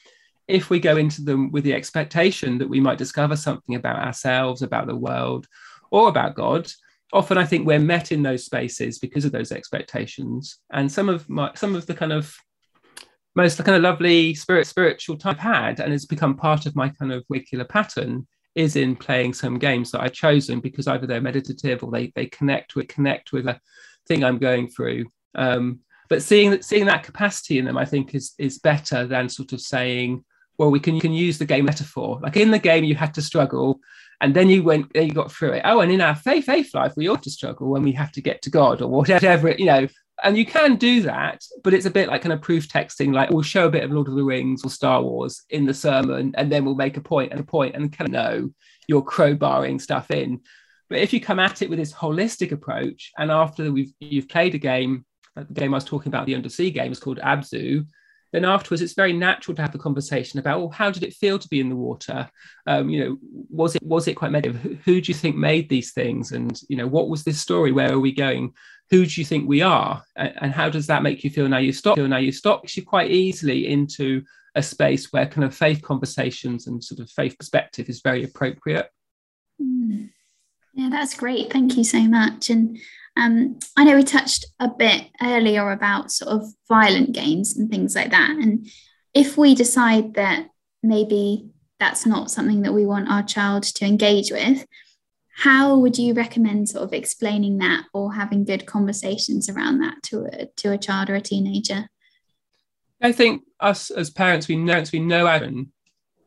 if 0.49 0.71
we 0.71 0.81
go 0.81 0.97
into 0.97 1.21
them 1.21 1.51
with 1.51 1.65
the 1.65 1.75
expectation 1.75 2.57
that 2.57 2.71
we 2.71 2.81
might 2.81 2.97
discover 2.97 3.37
something 3.37 3.75
about 3.75 4.03
ourselves, 4.03 4.63
about 4.63 4.87
the 4.87 4.97
world, 4.97 5.47
or 5.91 6.09
about 6.09 6.37
God, 6.37 6.73
often 7.13 7.37
I 7.37 7.45
think 7.45 7.67
we're 7.67 7.79
met 7.79 8.13
in 8.13 8.23
those 8.23 8.47
spaces 8.47 8.99
because 8.99 9.27
of 9.27 9.33
those 9.33 9.53
expectations. 9.53 10.59
And 10.73 10.91
some 10.91 11.11
of 11.11 11.29
my 11.29 11.53
some 11.55 11.75
of 11.75 11.85
the 11.85 11.95
kind 11.95 12.13
of 12.13 12.35
most 13.37 13.63
kind 13.63 13.77
of 13.77 13.83
lovely 13.83 14.35
spirit 14.35 14.67
spiritual 14.67 15.17
time 15.17 15.35
I've 15.35 15.39
had, 15.39 15.81
and 15.81 15.93
it's 15.93 16.07
become 16.07 16.37
part 16.37 16.67
of 16.67 16.77
my 16.77 16.89
kind 16.89 17.13
of 17.13 17.25
regular 17.29 17.65
pattern, 17.65 18.27
is 18.55 18.77
in 18.77 18.97
playing 18.97 19.35
some 19.35 19.59
games 19.59 19.93
that 19.93 20.03
I've 20.03 20.13
chosen 20.13 20.61
because 20.61 20.89
either 20.89 21.07
they're 21.07 21.21
meditative 21.21 21.85
or 21.85 21.91
they 21.91 22.13
they 22.15 22.27
connect 22.27 22.75
with 22.75 22.89
connect 22.89 23.33
with 23.33 23.47
a 23.47 23.61
thing 24.09 24.25
I'm 24.25 24.39
going 24.39 24.69
through. 24.69 25.07
Um, 25.35 25.81
but 26.09 26.23
seeing 26.23 26.51
that 26.51 26.65
seeing 26.65 26.87
that 26.87 27.05
capacity 27.05 27.59
in 27.59 27.65
them, 27.65 27.79
I 27.79 27.85
think 27.85 28.15
is 28.15 28.35
is 28.39 28.59
better 28.59 29.07
than 29.07 29.29
sort 29.29 29.53
of 29.53 29.61
saying, 29.61 30.25
well, 30.59 30.71
we 30.71 30.81
can 30.81 30.97
you 30.97 31.01
can 31.01 31.13
use 31.13 31.39
the 31.39 31.47
game 31.47 31.67
metaphor. 31.67 32.19
Like 32.21 32.37
in 32.37 32.51
the 32.51 32.59
game, 32.59 32.85
you 32.85 32.97
had 32.97 33.15
to 33.15 33.23
struggle, 33.23 33.79
and 34.21 34.35
then 34.35 34.49
you 34.49 34.65
went 34.65 34.91
you 34.95 35.13
got 35.13 35.31
through 35.31 35.53
it. 35.53 35.63
Oh, 35.65 35.81
and 35.81 35.93
in 35.93 36.01
our 36.01 36.17
faith 36.17 36.47
faith 36.47 36.75
life, 36.75 36.95
we 36.97 37.09
ought 37.09 37.23
to 37.23 37.31
struggle 37.31 37.71
when 37.71 37.83
we 37.83 37.93
have 37.93 38.11
to 38.13 38.21
get 38.21 38.43
to 38.43 38.51
God 38.51 38.83
or 38.83 38.89
whatever. 38.89 39.53
You 39.53 39.67
know, 39.67 39.89
and 40.23 40.37
you 40.37 40.47
can 40.47 40.77
do 40.77 41.03
that, 41.03 41.45
but 41.63 41.75
it's 41.75 41.87
a 41.87 41.91
bit 41.91 42.09
like 42.09 42.23
kind 42.23 42.33
of 42.33 42.43
proof 42.43 42.69
texting. 42.69 43.13
Like 43.13 43.31
we'll 43.31 43.43
show 43.43 43.67
a 43.67 43.71
bit 43.71 43.85
of 43.85 43.91
Lord 43.91 44.09
of 44.09 44.15
the 44.15 44.25
Rings 44.25 44.65
or 44.65 44.71
Star 44.71 45.03
Wars 45.03 45.43
in 45.51 45.67
the 45.67 45.75
sermon, 45.75 46.35
and 46.37 46.51
then 46.51 46.65
we'll 46.65 46.75
make 46.75 46.97
a 46.97 47.03
point 47.03 47.33
and 47.33 47.41
a 47.41 47.45
point 47.45 47.75
and 47.75 47.97
kind 47.97 48.09
of 48.09 48.13
know 48.13 48.51
you're 48.89 49.03
crowbarring 49.03 49.81
stuff 49.81 50.11
in. 50.11 50.41
But 50.89 50.99
if 50.99 51.13
you 51.13 51.21
come 51.21 51.39
at 51.39 51.63
it 51.63 51.71
with 51.71 51.79
this 51.79 51.93
holistic 51.93 52.53
approach, 52.53 53.13
and 53.17 53.31
after 53.31 53.71
we've 53.73 53.93
you've 54.01 54.29
played 54.29 54.55
a 54.55 54.59
game, 54.59 55.05
the 55.37 55.45
game 55.45 55.73
I 55.73 55.77
was 55.77 55.85
talking 55.85 56.09
about, 56.09 56.27
the 56.27 56.35
undersea 56.35 56.71
game, 56.71 56.93
is 56.93 57.01
called 57.01 57.19
Abzu. 57.19 57.87
Then 58.33 58.45
afterwards, 58.45 58.81
it's 58.81 58.95
very 58.95 59.13
natural 59.13 59.57
to 59.57 59.63
have 59.63 59.75
a 59.75 59.79
conversation 59.79 60.39
about, 60.39 60.61
well, 60.61 60.69
how 60.69 60.91
did 60.91 61.03
it 61.03 61.15
feel 61.15 61.37
to 61.39 61.49
be 61.49 61.59
in 61.59 61.69
the 61.69 61.75
water? 61.77 62.31
Um, 62.67 62.89
you 62.89 63.05
know, 63.05 63.19
was 63.49 63.75
it 63.75 63.83
was 63.83 64.07
it 64.07 64.15
quite 64.15 64.31
meditative? 64.31 64.61
Who, 64.63 64.77
who 64.85 65.01
do 65.01 65.11
you 65.11 65.15
think 65.15 65.37
made 65.37 65.69
these 65.69 65.93
things? 65.93 66.33
And 66.33 66.61
you 66.69 66.77
know, 66.77 66.87
what 66.87 67.09
was 67.09 67.25
this 67.25 67.41
story? 67.41 67.73
Where 67.73 67.93
are 67.93 68.01
we 68.01 68.13
going? 68.13 68.53
Who 68.91 69.07
do 69.07 69.21
you 69.21 69.25
think 69.25 69.49
we 69.49 69.63
are? 69.63 70.03
And, 70.17 70.35
and 70.41 70.53
how 70.53 70.69
does 70.69 70.87
that 70.89 71.03
make 71.03 71.23
you 71.23 71.31
feel 71.31 71.49
now 71.49 71.59
you 71.59 71.73
stop 71.73 71.97
feel 71.97 72.09
now 72.09 72.19
you 72.19 72.33
stop? 72.33 72.65
You 72.75 72.85
quite 72.85 73.11
easily 73.11 73.69
into 73.69 74.23
a 74.55 74.63
space 74.63 75.13
where 75.13 75.27
kind 75.27 75.45
of 75.45 75.55
faith 75.55 75.81
conversations 75.81 76.67
and 76.67 76.83
sort 76.83 77.01
of 77.01 77.09
faith 77.11 77.37
perspective 77.39 77.89
is 77.89 78.01
very 78.03 78.25
appropriate. 78.25 78.91
Mm. 79.63 80.11
yeah 80.75 80.89
that's 80.91 81.15
great. 81.15 81.53
Thank 81.53 81.77
you 81.77 81.85
so 81.85 82.01
much. 82.01 82.51
And 82.51 82.79
um, 83.17 83.59
I 83.77 83.85
know 83.85 83.97
we 83.97 84.03
touched 84.03 84.47
a 84.59 84.69
bit 84.69 85.09
earlier 85.23 85.71
about 85.71 86.11
sort 86.11 86.33
of 86.33 86.47
violent 86.69 87.13
games 87.13 87.57
and 87.57 87.71
things 87.71 87.95
like 87.95 88.11
that. 88.11 88.31
And 88.31 88.67
if 89.15 89.37
we 89.37 89.55
decide 89.55 90.15
that 90.15 90.49
maybe 90.83 91.51
that's 91.79 92.07
not 92.07 92.31
something 92.31 92.63
that 92.63 92.73
we 92.73 92.87
want 92.87 93.11
our 93.11 93.23
child 93.23 93.63
to 93.65 93.85
engage 93.85 94.31
with, 94.31 94.67
how 95.41 95.79
would 95.79 95.97
you 95.97 96.13
recommend 96.13 96.69
sort 96.69 96.85
of 96.85 96.93
explaining 96.93 97.57
that 97.59 97.85
or 97.95 98.13
having 98.13 98.45
good 98.45 98.67
conversations 98.67 99.49
around 99.49 99.81
that 99.81 99.95
to 100.03 100.27
a, 100.27 100.47
to 100.57 100.71
a 100.73 100.77
child 100.77 101.09
or 101.09 101.15
a 101.15 101.21
teenager? 101.21 101.89
I 103.01 103.13
think 103.13 103.45
us 103.59 103.91
as 103.91 104.11
parents, 104.11 104.49
we 104.49 104.57
know 104.57 104.85
we 104.93 104.99
know 104.99 105.27
our 105.27 105.43
you 105.43 105.65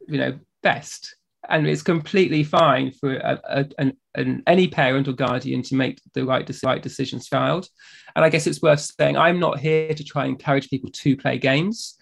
know 0.08 0.40
best, 0.64 1.16
and 1.48 1.68
it's 1.68 1.84
completely 1.84 2.44
fine 2.44 2.92
for 2.92 3.14
a, 3.14 3.40
a, 3.48 3.66
an, 3.78 3.98
an, 4.16 4.42
any 4.48 4.68
parent 4.68 5.08
or 5.08 5.14
guardian 5.14 5.62
to 5.62 5.76
make 5.76 6.00
the 6.16 6.26
right, 6.26 6.50
right 6.64 6.82
decisions 6.82 7.28
child. 7.28 7.68
And 8.16 8.26
I 8.26 8.30
guess 8.30 8.48
it's 8.48 8.64
worth 8.64 8.80
saying 8.80 9.16
I'm 9.16 9.40
not 9.40 9.60
here 9.60 9.94
to 9.94 10.04
try 10.04 10.24
and 10.24 10.32
encourage 10.32 10.72
people 10.72 10.90
to 10.92 11.16
play 11.16 11.38
games. 11.38 11.98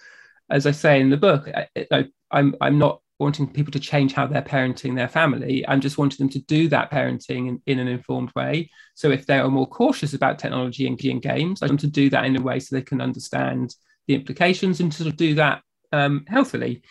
As 0.49 0.65
I 0.65 0.71
say 0.71 1.01
in 1.01 1.09
the 1.09 1.17
book, 1.17 1.49
I, 1.91 2.05
I'm 2.31 2.55
I'm 2.61 2.77
not 2.77 3.01
wanting 3.21 3.47
people 3.47 3.71
to 3.71 3.79
change 3.79 4.13
how 4.13 4.25
they're 4.25 4.41
parenting 4.41 4.95
their 4.95 5.07
family. 5.07 5.63
I'm 5.67 5.79
just 5.79 5.97
wanting 5.97 6.17
them 6.17 6.29
to 6.29 6.39
do 6.39 6.67
that 6.69 6.91
parenting 6.91 7.47
in, 7.47 7.61
in 7.67 7.79
an 7.79 7.87
informed 7.87 8.31
way. 8.35 8.69
So 8.95 9.11
if 9.11 9.25
they 9.25 9.37
are 9.37 9.47
more 9.47 9.67
cautious 9.67 10.13
about 10.13 10.39
technology 10.39 10.87
and, 10.87 10.99
and 10.99 11.21
games, 11.21 11.61
I 11.61 11.67
want 11.67 11.79
to 11.81 11.87
do 11.87 12.09
that 12.09 12.25
in 12.25 12.35
a 12.35 12.41
way 12.41 12.59
so 12.59 12.75
they 12.75 12.81
can 12.81 12.99
understand 12.99 13.75
the 14.07 14.15
implications 14.15 14.79
and 14.79 14.93
sort 14.93 15.07
of 15.07 15.17
do 15.17 15.35
that 15.35 15.61
um, 15.91 16.25
healthily. 16.27 16.81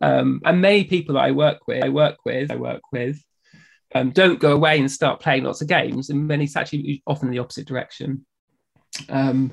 Um, 0.00 0.40
and 0.44 0.60
many 0.60 0.84
people 0.84 1.16
that 1.16 1.24
I 1.24 1.32
work 1.32 1.66
with, 1.66 1.84
I 1.84 1.88
work 1.88 2.18
with, 2.24 2.50
I 2.52 2.56
work 2.56 2.82
with, 2.92 3.20
um, 3.94 4.10
don't 4.10 4.40
go 4.40 4.52
away 4.52 4.78
and 4.78 4.90
start 4.90 5.20
playing 5.20 5.44
lots 5.44 5.62
of 5.62 5.68
games. 5.68 6.10
And 6.10 6.28
many 6.28 6.44
it's 6.44 6.56
actually 6.56 7.02
often 7.06 7.30
the 7.30 7.40
opposite 7.40 7.66
direction. 7.66 8.24
Um, 9.08 9.52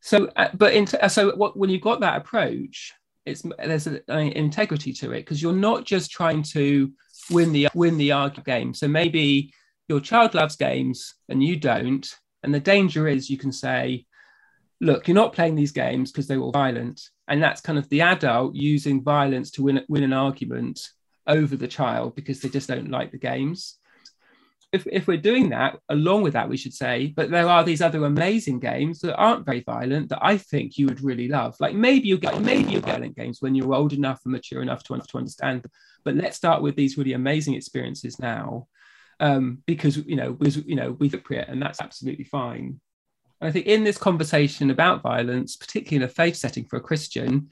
so, 0.00 0.30
uh, 0.34 0.48
but 0.54 0.74
in 0.74 0.86
so 0.86 1.36
what, 1.36 1.56
when 1.56 1.70
you've 1.70 1.82
got 1.82 2.00
that 2.00 2.16
approach, 2.16 2.94
it's 3.30 3.42
there's 3.58 3.86
an 3.86 4.02
uh, 4.08 4.16
integrity 4.16 4.92
to 4.94 5.12
it 5.12 5.20
because 5.20 5.42
you're 5.42 5.52
not 5.52 5.84
just 5.84 6.10
trying 6.10 6.42
to 6.42 6.92
win 7.30 7.52
the 7.52 7.68
win 7.74 7.96
the 7.96 8.12
argument 8.12 8.46
game. 8.46 8.74
So 8.74 8.88
maybe 8.88 9.52
your 9.88 10.00
child 10.00 10.34
loves 10.34 10.56
games 10.56 11.14
and 11.28 11.42
you 11.42 11.56
don't, 11.56 12.06
and 12.42 12.54
the 12.54 12.60
danger 12.60 13.08
is 13.08 13.30
you 13.30 13.38
can 13.38 13.52
say, 13.52 14.06
"Look, 14.80 15.08
you're 15.08 15.14
not 15.14 15.32
playing 15.32 15.56
these 15.56 15.72
games 15.72 16.12
because 16.12 16.28
they 16.28 16.38
were 16.38 16.52
violent," 16.52 17.00
and 17.28 17.42
that's 17.42 17.60
kind 17.60 17.78
of 17.78 17.88
the 17.88 18.02
adult 18.02 18.54
using 18.54 19.02
violence 19.02 19.50
to 19.52 19.62
win 19.62 19.84
win 19.88 20.02
an 20.02 20.12
argument 20.12 20.88
over 21.26 21.56
the 21.56 21.68
child 21.68 22.14
because 22.14 22.40
they 22.40 22.48
just 22.48 22.68
don't 22.68 22.90
like 22.90 23.12
the 23.12 23.18
games 23.18 23.79
if, 24.72 24.86
if 24.86 25.08
we're 25.08 25.16
doing 25.16 25.50
that, 25.50 25.78
along 25.88 26.22
with 26.22 26.34
that, 26.34 26.48
we 26.48 26.56
should 26.56 26.72
say, 26.72 27.12
but 27.16 27.30
there 27.30 27.48
are 27.48 27.64
these 27.64 27.82
other 27.82 28.04
amazing 28.04 28.60
games 28.60 29.00
that 29.00 29.16
aren't 29.16 29.44
very 29.44 29.62
violent 29.62 30.08
that 30.10 30.20
I 30.22 30.36
think 30.36 30.78
you 30.78 30.86
would 30.86 31.02
really 31.02 31.26
love. 31.26 31.56
Like 31.58 31.74
maybe 31.74 32.06
you 32.06 32.18
get 32.18 32.40
maybe 32.40 32.70
you'll 32.70 32.82
get 32.82 33.16
games 33.16 33.38
when 33.40 33.54
you're 33.54 33.74
old 33.74 33.92
enough 33.92 34.20
and 34.24 34.32
mature 34.32 34.62
enough 34.62 34.84
to, 34.84 34.96
to 34.98 35.18
understand. 35.18 35.66
But 36.04 36.14
let's 36.14 36.36
start 36.36 36.62
with 36.62 36.76
these 36.76 36.96
really 36.96 37.14
amazing 37.14 37.54
experiences 37.54 38.20
now, 38.20 38.68
um, 39.18 39.62
because 39.66 39.96
you 39.96 40.16
know, 40.16 40.36
was 40.38 40.56
you 40.56 40.76
know, 40.76 40.92
we've 40.92 41.14
appropriate, 41.14 41.48
and 41.48 41.60
that's 41.60 41.80
absolutely 41.80 42.24
fine. 42.24 42.80
And 43.40 43.48
I 43.48 43.50
think 43.50 43.66
in 43.66 43.82
this 43.82 43.98
conversation 43.98 44.70
about 44.70 45.02
violence, 45.02 45.56
particularly 45.56 46.04
in 46.04 46.08
a 46.08 46.12
faith 46.12 46.36
setting 46.36 46.64
for 46.64 46.76
a 46.76 46.80
Christian, 46.80 47.48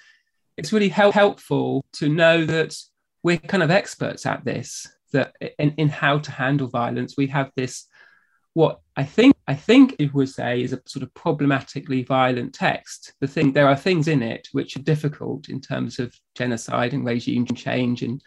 it's 0.57 0.73
really 0.73 0.89
help, 0.89 1.15
helpful 1.15 1.85
to 1.95 2.09
know 2.09 2.45
that 2.45 2.77
we're 3.25 3.39
kind 3.39 3.63
of 3.63 3.71
experts 3.71 4.25
at 4.25 4.45
this 4.45 4.87
that 5.13 5.35
in, 5.59 5.75
in 5.77 5.89
how 5.89 6.19
to 6.19 6.31
handle 6.31 6.69
violence, 6.69 7.15
we 7.17 7.27
have 7.29 7.51
this 7.57 7.87
what 8.55 8.81
I 8.97 9.05
think 9.05 9.37
I 9.47 9.55
think 9.55 9.95
it 9.99 10.13
would 10.15 10.29
say 10.29 10.63
is 10.63 10.73
a 10.73 10.83
sort 10.85 11.05
of 11.05 11.15
problematically 11.15 12.03
violent 12.03 12.55
text. 12.55 13.13
The 13.21 13.29
thing 13.29 13.53
there 13.53 13.69
are 13.69 13.77
things 13.77 14.09
in 14.09 14.23
it 14.23 14.49
which 14.53 14.77
are 14.77 14.83
difficult 14.83 15.49
in 15.49 15.61
terms 15.61 16.01
of 16.01 16.13
genocide 16.35 16.93
and 16.93 17.05
regime 17.05 17.47
change, 17.47 18.03
and 18.03 18.21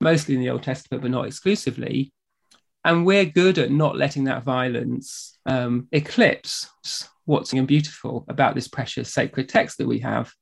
mostly 0.00 0.34
in 0.34 0.40
the 0.40 0.50
Old 0.50 0.62
Testament, 0.62 1.02
but 1.02 1.10
not 1.10 1.26
exclusively. 1.26 2.12
And 2.84 3.06
we're 3.06 3.24
good 3.24 3.58
at 3.58 3.70
not 3.70 3.96
letting 3.96 4.24
that 4.24 4.42
violence 4.42 5.38
um, 5.46 5.88
eclipse 5.92 6.68
what's 7.24 7.52
beautiful 7.52 8.24
about 8.28 8.54
this 8.54 8.68
precious 8.68 9.14
sacred 9.14 9.48
text 9.48 9.78
that 9.78 9.86
we 9.86 10.00
have. 10.00 10.32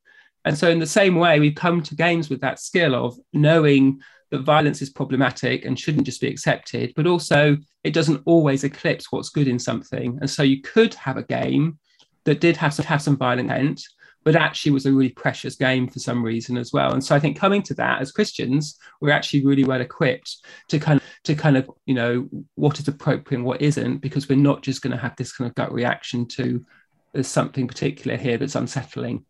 And 0.44 0.56
so, 0.56 0.70
in 0.70 0.78
the 0.78 0.86
same 0.86 1.16
way, 1.16 1.38
we 1.38 1.52
come 1.52 1.82
to 1.82 1.94
games 1.94 2.30
with 2.30 2.40
that 2.40 2.58
skill 2.58 2.94
of 2.94 3.16
knowing 3.32 4.00
that 4.30 4.42
violence 4.42 4.80
is 4.80 4.90
problematic 4.90 5.64
and 5.64 5.78
shouldn't 5.78 6.06
just 6.06 6.20
be 6.20 6.28
accepted, 6.28 6.92
but 6.96 7.06
also 7.06 7.56
it 7.84 7.92
doesn't 7.92 8.22
always 8.24 8.64
eclipse 8.64 9.10
what's 9.10 9.30
good 9.30 9.48
in 9.48 9.58
something. 9.58 10.18
And 10.20 10.30
so 10.30 10.42
you 10.42 10.62
could 10.62 10.94
have 10.94 11.16
a 11.16 11.22
game 11.22 11.78
that 12.24 12.40
did 12.40 12.56
have 12.56 12.74
some, 12.74 12.84
have 12.84 13.02
some 13.02 13.16
violent 13.16 13.50
intent, 13.50 13.82
but 14.22 14.36
actually 14.36 14.72
was 14.72 14.86
a 14.86 14.92
really 14.92 15.10
precious 15.10 15.56
game 15.56 15.88
for 15.88 15.98
some 15.98 16.22
reason 16.22 16.56
as 16.56 16.72
well. 16.72 16.92
And 16.92 17.02
so 17.02 17.14
I 17.14 17.20
think 17.20 17.38
coming 17.38 17.62
to 17.62 17.74
that 17.74 18.02
as 18.02 18.12
Christians, 18.12 18.78
we're 19.00 19.12
actually 19.12 19.44
really 19.44 19.64
well 19.64 19.80
equipped 19.80 20.36
to 20.68 20.78
kind 20.78 21.00
of 21.00 21.06
to 21.24 21.34
kind 21.34 21.56
of 21.56 21.70
you 21.86 21.94
know 21.94 22.28
what 22.54 22.78
is 22.78 22.88
appropriate 22.88 23.38
and 23.38 23.46
what 23.46 23.62
isn't, 23.62 23.98
because 23.98 24.28
we're 24.28 24.36
not 24.36 24.62
just 24.62 24.82
going 24.82 24.92
to 24.92 25.02
have 25.02 25.16
this 25.16 25.32
kind 25.32 25.48
of 25.48 25.54
gut 25.54 25.72
reaction 25.72 26.26
to 26.28 26.64
there's 27.12 27.26
something 27.26 27.66
particular 27.66 28.16
here 28.16 28.36
that's 28.36 28.54
unsettling. 28.54 29.24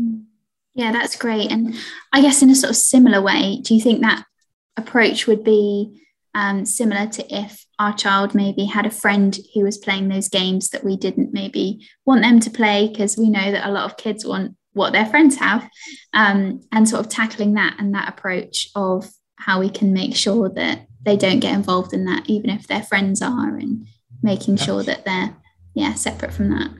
Mm. 0.00 0.24
Yeah, 0.74 0.92
that's 0.92 1.16
great. 1.16 1.50
And 1.50 1.74
I 2.12 2.22
guess 2.22 2.42
in 2.42 2.50
a 2.50 2.54
sort 2.54 2.70
of 2.70 2.76
similar 2.76 3.20
way, 3.20 3.60
do 3.62 3.74
you 3.74 3.80
think 3.80 4.00
that 4.00 4.24
approach 4.76 5.26
would 5.26 5.44
be 5.44 6.02
um, 6.34 6.64
similar 6.64 7.06
to 7.08 7.34
if 7.34 7.66
our 7.78 7.92
child 7.92 8.34
maybe 8.34 8.64
had 8.64 8.86
a 8.86 8.90
friend 8.90 9.38
who 9.54 9.64
was 9.64 9.76
playing 9.76 10.08
those 10.08 10.30
games 10.30 10.70
that 10.70 10.84
we 10.84 10.96
didn't 10.96 11.34
maybe 11.34 11.86
want 12.06 12.22
them 12.22 12.40
to 12.40 12.50
play? 12.50 12.88
Because 12.88 13.18
we 13.18 13.28
know 13.28 13.52
that 13.52 13.68
a 13.68 13.72
lot 13.72 13.84
of 13.84 13.98
kids 13.98 14.24
want 14.24 14.56
what 14.72 14.92
their 14.92 15.06
friends 15.06 15.36
have 15.36 15.68
um, 16.14 16.62
and 16.72 16.88
sort 16.88 17.04
of 17.04 17.10
tackling 17.10 17.54
that 17.54 17.76
and 17.78 17.94
that 17.94 18.08
approach 18.08 18.68
of 18.74 19.10
how 19.36 19.60
we 19.60 19.68
can 19.68 19.92
make 19.92 20.14
sure 20.14 20.48
that 20.48 20.86
they 21.02 21.16
don't 21.16 21.40
get 21.40 21.54
involved 21.54 21.92
in 21.92 22.04
that 22.04 22.28
even 22.28 22.48
if 22.48 22.66
their 22.66 22.82
friends 22.82 23.20
are 23.20 23.56
and 23.56 23.86
making 24.22 24.56
sure 24.56 24.82
that 24.82 25.04
they're 25.04 25.34
yeah 25.74 25.92
separate 25.94 26.32
from 26.32 26.48
that 26.50 26.70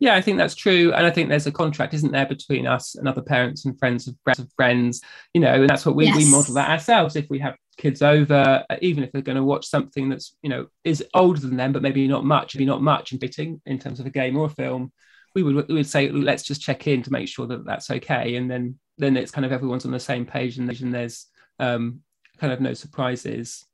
Yeah, 0.00 0.14
I 0.14 0.20
think 0.20 0.38
that's 0.38 0.54
true. 0.54 0.92
And 0.92 1.04
I 1.04 1.10
think 1.10 1.28
there's 1.28 1.46
a 1.46 1.52
contract, 1.52 1.92
isn't 1.94 2.12
there, 2.12 2.26
between 2.26 2.66
us 2.66 2.94
and 2.94 3.08
other 3.08 3.22
parents 3.22 3.64
and 3.64 3.78
friends 3.78 4.06
of 4.06 4.16
friends 4.54 5.00
you 5.34 5.40
know, 5.40 5.54
and 5.54 5.68
that's 5.68 5.84
what 5.84 5.96
we, 5.96 6.06
yes. 6.06 6.16
we 6.16 6.30
model 6.30 6.54
that 6.54 6.70
ourselves. 6.70 7.16
If 7.16 7.28
we 7.28 7.38
have 7.40 7.56
kids 7.76 8.02
over, 8.02 8.64
uh, 8.70 8.76
even 8.80 9.02
if 9.02 9.10
they're 9.10 9.22
going 9.22 9.36
to 9.36 9.44
watch 9.44 9.66
something 9.66 10.08
that's, 10.08 10.36
you 10.42 10.50
know, 10.50 10.66
is 10.84 11.04
older 11.14 11.40
than 11.40 11.56
them, 11.56 11.72
but 11.72 11.82
maybe 11.82 12.06
not 12.06 12.24
much, 12.24 12.54
maybe 12.54 12.64
not 12.64 12.82
much 12.82 13.12
in 13.12 13.18
fitting 13.18 13.60
in 13.66 13.78
terms 13.78 13.98
of 13.98 14.06
a 14.06 14.10
game 14.10 14.36
or 14.36 14.46
a 14.46 14.50
film, 14.50 14.92
we 15.34 15.42
would, 15.42 15.68
we 15.68 15.74
would 15.74 15.86
say, 15.86 16.10
let's 16.10 16.42
just 16.42 16.62
check 16.62 16.86
in 16.86 17.02
to 17.02 17.12
make 17.12 17.28
sure 17.28 17.46
that 17.46 17.64
that's 17.64 17.90
okay. 17.90 18.36
And 18.36 18.50
then, 18.50 18.78
then 18.98 19.16
it's 19.16 19.30
kind 19.30 19.44
of 19.44 19.52
everyone's 19.52 19.84
on 19.84 19.92
the 19.92 20.00
same 20.00 20.26
page 20.26 20.58
and 20.58 20.68
there's 20.94 21.26
um, 21.58 22.00
kind 22.38 22.52
of 22.52 22.60
no 22.60 22.74
surprises. 22.74 23.64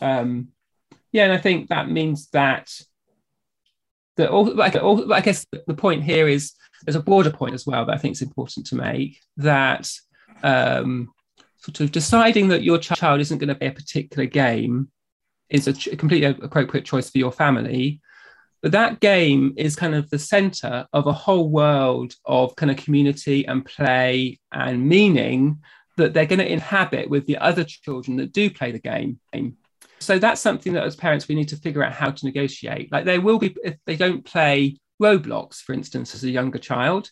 Um, 0.00 0.48
yeah, 1.12 1.24
and 1.24 1.32
I 1.32 1.38
think 1.38 1.68
that 1.68 1.90
means 1.90 2.28
that 2.30 2.70
all, 4.18 5.12
I 5.12 5.20
guess 5.20 5.46
the 5.66 5.74
point 5.74 6.02
here 6.02 6.28
is 6.28 6.52
there's 6.84 6.96
a 6.96 7.02
broader 7.02 7.30
point 7.30 7.54
as 7.54 7.66
well 7.66 7.84
that 7.86 7.94
I 7.94 7.98
think 7.98 8.12
is 8.12 8.22
important 8.22 8.66
to 8.66 8.74
make 8.74 9.20
that 9.36 9.90
um, 10.42 11.12
sort 11.58 11.80
of 11.80 11.92
deciding 11.92 12.48
that 12.48 12.62
your 12.62 12.78
child 12.78 13.20
isn't 13.20 13.38
going 13.38 13.48
to 13.48 13.54
play 13.54 13.68
a 13.68 13.72
particular 13.72 14.26
game 14.26 14.90
is 15.48 15.68
a, 15.68 15.92
a 15.92 15.96
completely 15.96 16.26
appropriate 16.26 16.84
choice 16.84 17.10
for 17.10 17.18
your 17.18 17.32
family. 17.32 18.00
But 18.62 18.72
that 18.72 19.00
game 19.00 19.54
is 19.56 19.74
kind 19.74 19.94
of 19.94 20.08
the 20.08 20.18
center 20.18 20.86
of 20.92 21.06
a 21.06 21.12
whole 21.12 21.50
world 21.50 22.14
of 22.24 22.54
kind 22.56 22.70
of 22.70 22.76
community 22.76 23.46
and 23.46 23.64
play 23.64 24.38
and 24.52 24.88
meaning 24.88 25.58
that 25.96 26.14
they're 26.14 26.26
going 26.26 26.38
to 26.38 26.52
inhabit 26.52 27.10
with 27.10 27.26
the 27.26 27.38
other 27.38 27.64
children 27.64 28.16
that 28.16 28.32
do 28.32 28.50
play 28.50 28.72
the 28.72 28.78
game. 28.78 29.18
So 30.02 30.18
that's 30.18 30.40
something 30.40 30.72
that 30.74 30.84
as 30.84 30.96
parents 30.96 31.28
we 31.28 31.34
need 31.34 31.48
to 31.48 31.56
figure 31.56 31.82
out 31.82 31.92
how 31.92 32.10
to 32.10 32.26
negotiate. 32.26 32.90
Like 32.92 33.04
there 33.04 33.20
will 33.20 33.38
be 33.38 33.56
if 33.64 33.76
they 33.86 33.96
don't 33.96 34.24
play 34.24 34.78
Roblox, 35.00 35.60
for 35.60 35.72
instance, 35.72 36.14
as 36.14 36.24
a 36.24 36.30
younger 36.30 36.58
child, 36.58 37.10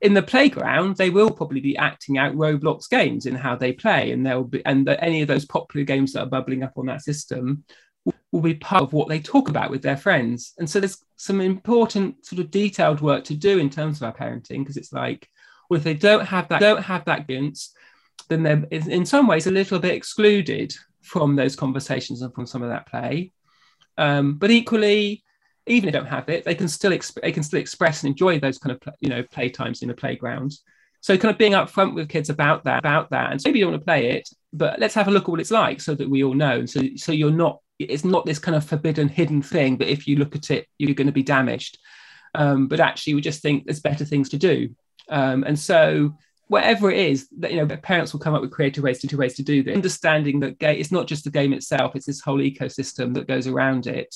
in 0.00 0.14
the 0.14 0.22
playground 0.22 0.96
they 0.96 1.10
will 1.10 1.30
probably 1.30 1.60
be 1.60 1.76
acting 1.76 2.18
out 2.18 2.34
Roblox 2.34 2.88
games 2.90 3.26
in 3.26 3.34
how 3.34 3.56
they 3.56 3.72
play, 3.72 4.12
and 4.12 4.24
they'll 4.24 4.44
be 4.44 4.64
and 4.66 4.86
the, 4.86 5.02
any 5.02 5.22
of 5.22 5.28
those 5.28 5.44
popular 5.44 5.84
games 5.84 6.12
that 6.12 6.22
are 6.22 6.26
bubbling 6.26 6.62
up 6.62 6.72
on 6.76 6.86
that 6.86 7.02
system 7.02 7.64
will, 8.04 8.14
will 8.32 8.40
be 8.40 8.54
part 8.54 8.82
of 8.82 8.92
what 8.92 9.08
they 9.08 9.20
talk 9.20 9.48
about 9.48 9.70
with 9.70 9.82
their 9.82 9.96
friends. 9.96 10.54
And 10.58 10.68
so 10.68 10.80
there's 10.80 11.04
some 11.16 11.40
important 11.40 12.26
sort 12.26 12.40
of 12.40 12.50
detailed 12.50 13.00
work 13.00 13.24
to 13.24 13.34
do 13.34 13.58
in 13.58 13.70
terms 13.70 13.98
of 13.98 14.04
our 14.04 14.14
parenting 14.14 14.58
because 14.58 14.76
it's 14.76 14.92
like, 14.92 15.28
well, 15.70 15.78
if 15.78 15.84
they 15.84 15.94
don't 15.94 16.26
have 16.26 16.48
that, 16.48 16.60
don't 16.60 16.82
have 16.82 17.04
that 17.04 17.28
guidance, 17.28 17.72
then 18.28 18.42
they're 18.42 18.64
in 18.70 19.06
some 19.06 19.26
ways 19.26 19.46
a 19.46 19.52
little 19.52 19.78
bit 19.78 19.94
excluded 19.94 20.74
from 21.02 21.36
those 21.36 21.56
conversations 21.56 22.22
and 22.22 22.34
from 22.34 22.46
some 22.46 22.62
of 22.62 22.70
that 22.70 22.86
play. 22.86 23.32
Um, 23.98 24.34
but 24.34 24.50
equally, 24.50 25.22
even 25.66 25.88
if 25.88 25.92
they 25.92 25.98
don't 25.98 26.08
have 26.08 26.28
it, 26.28 26.44
they 26.44 26.54
can 26.54 26.68
still 26.68 26.92
exp- 26.92 27.20
they 27.20 27.32
can 27.32 27.42
still 27.42 27.60
express 27.60 28.02
and 28.02 28.10
enjoy 28.10 28.38
those 28.38 28.58
kind 28.58 28.72
of 28.72 28.94
you 29.00 29.08
know 29.08 29.22
play 29.22 29.48
times 29.48 29.82
in 29.82 29.88
the 29.88 29.94
playground. 29.94 30.52
So 31.00 31.18
kind 31.18 31.32
of 31.32 31.38
being 31.38 31.52
upfront 31.52 31.94
with 31.94 32.08
kids 32.08 32.30
about 32.30 32.64
that, 32.64 32.78
about 32.78 33.10
that, 33.10 33.32
and 33.32 33.40
so 33.40 33.48
maybe 33.48 33.58
you 33.58 33.64
don't 33.64 33.72
want 33.72 33.82
to 33.82 33.86
play 33.86 34.10
it, 34.12 34.28
but 34.52 34.78
let's 34.78 34.94
have 34.94 35.08
a 35.08 35.10
look 35.10 35.24
at 35.24 35.28
what 35.28 35.40
it's 35.40 35.50
like 35.50 35.80
so 35.80 35.94
that 35.94 36.08
we 36.08 36.24
all 36.24 36.34
know. 36.34 36.60
And 36.60 36.70
so 36.70 36.80
so 36.96 37.12
you're 37.12 37.30
not 37.30 37.60
it's 37.78 38.04
not 38.04 38.24
this 38.24 38.38
kind 38.38 38.54
of 38.56 38.64
forbidden 38.64 39.08
hidden 39.08 39.42
thing 39.42 39.78
that 39.78 39.90
if 39.90 40.06
you 40.06 40.16
look 40.16 40.36
at 40.36 40.50
it 40.52 40.68
you're 40.78 40.94
going 40.94 41.06
to 41.06 41.12
be 41.12 41.22
damaged. 41.22 41.78
Um, 42.34 42.66
but 42.66 42.80
actually, 42.80 43.14
we 43.14 43.20
just 43.20 43.42
think 43.42 43.64
there's 43.64 43.80
better 43.80 44.04
things 44.04 44.30
to 44.30 44.38
do. 44.38 44.70
Um, 45.10 45.44
and 45.44 45.58
so 45.58 46.16
whatever 46.48 46.90
it 46.90 46.98
is 46.98 47.28
that 47.38 47.52
you 47.52 47.64
know 47.64 47.76
parents 47.78 48.12
will 48.12 48.20
come 48.20 48.34
up 48.34 48.42
with 48.42 48.50
creative 48.50 48.84
ways 48.84 48.98
to 49.00 49.06
do 49.06 49.16
ways 49.16 49.34
to 49.34 49.42
do 49.42 49.62
this. 49.62 49.74
Understanding 49.74 50.40
that 50.40 50.56
it's 50.60 50.92
not 50.92 51.06
just 51.06 51.24
the 51.24 51.30
game 51.30 51.52
itself 51.52 51.96
it's 51.96 52.06
this 52.06 52.20
whole 52.20 52.38
ecosystem 52.38 53.14
that 53.14 53.28
goes 53.28 53.46
around 53.46 53.86
it. 53.86 54.14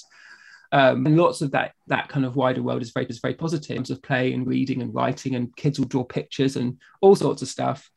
Um, 0.72 1.06
and 1.06 1.16
lots 1.16 1.42
of 1.42 1.52
that 1.52 1.72
that 1.86 2.08
kind 2.08 2.26
of 2.26 2.36
wider 2.36 2.62
world 2.62 2.82
is 2.82 2.90
very 2.90 3.06
is 3.06 3.20
very 3.20 3.34
positive 3.34 3.70
in 3.70 3.76
terms 3.76 3.90
of 3.90 4.02
play 4.02 4.32
and 4.32 4.46
reading 4.46 4.82
and 4.82 4.94
writing 4.94 5.34
and 5.34 5.54
kids 5.56 5.78
will 5.78 5.86
draw 5.86 6.04
pictures 6.04 6.56
and 6.56 6.78
all 7.00 7.16
sorts 7.16 7.42
of 7.42 7.48
stuff. 7.48 7.90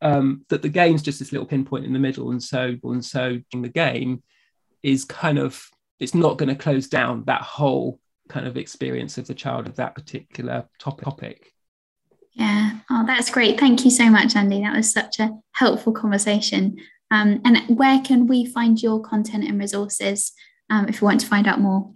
Um, 0.00 0.44
that 0.48 0.62
the 0.62 0.68
game's 0.68 1.02
just 1.02 1.20
this 1.20 1.30
little 1.30 1.46
pinpoint 1.46 1.84
in 1.84 1.92
the 1.92 1.98
middle 2.00 2.32
and 2.32 2.42
so 2.42 2.76
and 2.82 3.04
so 3.04 3.38
the 3.52 3.68
game 3.68 4.22
is 4.82 5.04
kind 5.04 5.38
of 5.38 5.64
it's 6.00 6.14
not 6.14 6.38
going 6.38 6.48
to 6.48 6.56
close 6.56 6.88
down 6.88 7.22
that 7.26 7.42
whole 7.42 8.00
kind 8.28 8.46
of 8.46 8.56
experience 8.56 9.18
of 9.18 9.26
the 9.26 9.34
child 9.34 9.68
of 9.68 9.76
that 9.76 9.94
particular 9.94 10.68
topic 10.78 11.52
yeah. 12.34 12.78
Oh, 12.90 13.04
that's 13.06 13.30
great. 13.30 13.58
Thank 13.58 13.84
you 13.84 13.90
so 13.90 14.08
much, 14.10 14.36
Andy. 14.36 14.62
That 14.62 14.76
was 14.76 14.92
such 14.92 15.18
a 15.18 15.30
helpful 15.52 15.92
conversation. 15.92 16.76
Um, 17.10 17.42
and 17.44 17.58
where 17.78 18.00
can 18.00 18.26
we 18.26 18.46
find 18.46 18.82
your 18.82 19.00
content 19.00 19.44
and 19.44 19.58
resources 19.58 20.32
um, 20.70 20.88
if 20.88 21.02
we 21.02 21.06
want 21.06 21.20
to 21.20 21.26
find 21.26 21.46
out 21.46 21.60
more? 21.60 21.92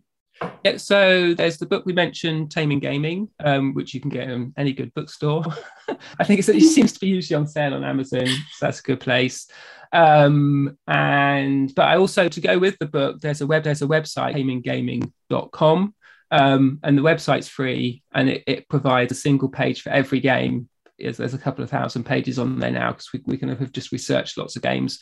Yeah, 0.64 0.76
so 0.76 1.32
there's 1.32 1.56
the 1.56 1.64
book 1.64 1.86
we 1.86 1.94
mentioned, 1.94 2.50
Taming 2.50 2.80
Gaming, 2.80 3.30
um, 3.42 3.72
which 3.72 3.94
you 3.94 4.00
can 4.00 4.10
get 4.10 4.28
in 4.28 4.52
any 4.58 4.74
good 4.74 4.92
bookstore. 4.92 5.42
I 6.18 6.24
think 6.24 6.40
it 6.40 6.42
seems 6.44 6.92
to 6.92 7.00
be 7.00 7.06
usually 7.06 7.36
on 7.36 7.46
sale 7.46 7.72
on 7.72 7.84
Amazon, 7.84 8.26
so 8.26 8.66
that's 8.66 8.80
a 8.80 8.82
good 8.82 9.00
place. 9.00 9.48
Um, 9.92 10.76
and 10.86 11.74
but 11.74 11.88
I 11.88 11.96
also 11.96 12.28
to 12.28 12.40
go 12.40 12.58
with 12.58 12.78
the 12.78 12.86
book, 12.86 13.20
there's 13.20 13.40
a 13.40 13.46
web 13.46 13.64
there's 13.64 13.80
a 13.80 13.86
website, 13.86 14.34
taminggaming.com, 14.34 15.94
um, 16.30 16.80
and 16.82 16.96
the 16.96 17.02
website's 17.02 17.48
free 17.48 18.02
and 18.14 18.28
it, 18.28 18.44
it, 18.46 18.68
provides 18.68 19.12
a 19.12 19.16
single 19.16 19.48
page 19.48 19.82
for 19.82 19.90
every 19.90 20.20
game. 20.20 20.68
There's, 20.98 21.18
there's 21.18 21.34
a 21.34 21.38
couple 21.38 21.62
of 21.62 21.70
thousand 21.70 22.04
pages 22.04 22.38
on 22.38 22.58
there 22.58 22.70
now 22.70 22.92
because 22.92 23.12
we, 23.12 23.22
we 23.26 23.36
kind 23.36 23.52
of 23.52 23.58
have 23.60 23.72
just 23.72 23.92
researched 23.92 24.38
lots 24.38 24.56
of 24.56 24.62
games. 24.62 24.98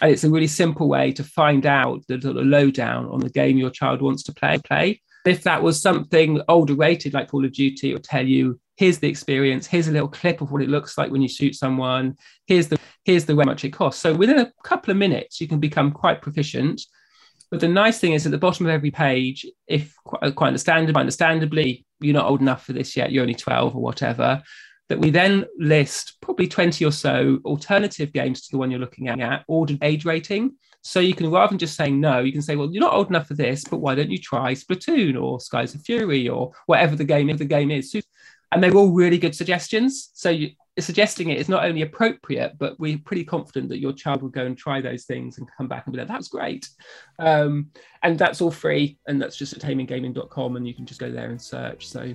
And 0.00 0.12
it's 0.12 0.24
a 0.24 0.30
really 0.30 0.46
simple 0.46 0.88
way 0.88 1.12
to 1.12 1.24
find 1.24 1.66
out 1.66 2.02
the, 2.06 2.18
the 2.18 2.32
lowdown 2.32 3.06
on 3.06 3.20
the 3.20 3.30
game 3.30 3.58
your 3.58 3.70
child 3.70 4.02
wants 4.02 4.22
to 4.24 4.34
play. 4.34 4.58
play. 4.58 5.00
If 5.26 5.42
that 5.42 5.62
was 5.62 5.82
something 5.82 6.40
older 6.48 6.74
rated 6.74 7.14
like 7.14 7.28
Call 7.28 7.44
of 7.44 7.52
Duty, 7.52 7.92
would 7.92 8.04
tell 8.04 8.26
you 8.26 8.60
here's 8.78 9.00
the 9.00 9.08
experience 9.08 9.66
here's 9.66 9.88
a 9.88 9.92
little 9.92 10.08
clip 10.08 10.40
of 10.40 10.52
what 10.52 10.62
it 10.62 10.68
looks 10.68 10.96
like 10.96 11.10
when 11.10 11.20
you 11.20 11.28
shoot 11.28 11.54
someone 11.54 12.16
here's 12.46 12.68
the 12.68 12.78
here's 13.04 13.24
the 13.24 13.34
way 13.34 13.44
much 13.44 13.64
it 13.64 13.70
costs 13.70 14.00
so 14.00 14.14
within 14.14 14.38
a 14.38 14.52
couple 14.62 14.90
of 14.90 14.96
minutes 14.96 15.40
you 15.40 15.48
can 15.48 15.58
become 15.58 15.90
quite 15.90 16.22
proficient 16.22 16.80
but 17.50 17.60
the 17.60 17.68
nice 17.68 17.98
thing 17.98 18.12
is 18.12 18.26
at 18.26 18.32
the 18.32 18.38
bottom 18.38 18.66
of 18.66 18.70
every 18.70 18.90
page, 18.90 19.46
if 19.66 19.94
uh, 20.06 20.10
quite, 20.10 20.34
quite 20.34 20.48
understandably, 20.48 21.00
understandably, 21.00 21.86
you're 22.00 22.14
not 22.14 22.26
old 22.26 22.40
enough 22.40 22.64
for 22.64 22.72
this 22.72 22.96
yet, 22.96 23.10
you're 23.10 23.22
only 23.22 23.34
12 23.34 23.74
or 23.74 23.82
whatever, 23.82 24.42
that 24.88 24.98
we 24.98 25.10
then 25.10 25.44
list 25.58 26.16
probably 26.20 26.48
20 26.48 26.84
or 26.84 26.92
so 26.92 27.38
alternative 27.44 28.12
games 28.12 28.42
to 28.42 28.50
the 28.50 28.58
one 28.58 28.70
you're 28.70 28.80
looking 28.80 29.08
at, 29.08 29.44
ordered 29.48 29.78
age 29.82 30.04
rating. 30.04 30.52
So 30.82 31.00
you 31.00 31.14
can, 31.14 31.30
rather 31.30 31.50
than 31.50 31.58
just 31.58 31.76
saying 31.76 32.00
no, 32.00 32.20
you 32.20 32.32
can 32.32 32.42
say, 32.42 32.56
well, 32.56 32.70
you're 32.70 32.80
not 32.82 32.94
old 32.94 33.08
enough 33.08 33.26
for 33.26 33.34
this, 33.34 33.64
but 33.64 33.78
why 33.78 33.94
don't 33.94 34.10
you 34.10 34.18
try 34.18 34.54
Splatoon 34.54 35.20
or 35.20 35.40
Skies 35.40 35.74
of 35.74 35.82
Fury 35.82 36.28
or 36.28 36.52
whatever 36.66 36.96
the 36.96 37.04
game, 37.04 37.34
the 37.36 37.44
game 37.44 37.70
is. 37.70 37.94
And 38.52 38.62
they're 38.62 38.74
all 38.74 38.92
really 38.92 39.18
good 39.18 39.34
suggestions. 39.34 40.10
So 40.14 40.30
you, 40.30 40.50
suggesting 40.84 41.30
it 41.30 41.38
is 41.38 41.48
not 41.48 41.64
only 41.64 41.82
appropriate, 41.82 42.56
but 42.58 42.78
we're 42.78 42.98
pretty 42.98 43.24
confident 43.24 43.68
that 43.70 43.78
your 43.78 43.92
child 43.92 44.22
will 44.22 44.28
go 44.28 44.44
and 44.44 44.56
try 44.56 44.80
those 44.80 45.04
things 45.04 45.38
and 45.38 45.48
come 45.56 45.68
back 45.68 45.86
and 45.86 45.92
be 45.92 45.98
like, 45.98 46.08
that's 46.08 46.28
great. 46.28 46.68
Um, 47.18 47.70
and 48.02 48.18
that's 48.18 48.40
all 48.40 48.50
free. 48.50 48.98
And 49.06 49.20
that's 49.20 49.36
just 49.36 49.52
at 49.52 49.60
taminggaming.com 49.60 50.56
and 50.56 50.66
you 50.66 50.74
can 50.74 50.86
just 50.86 51.00
go 51.00 51.10
there 51.10 51.30
and 51.30 51.40
search. 51.40 51.88
So, 51.88 52.12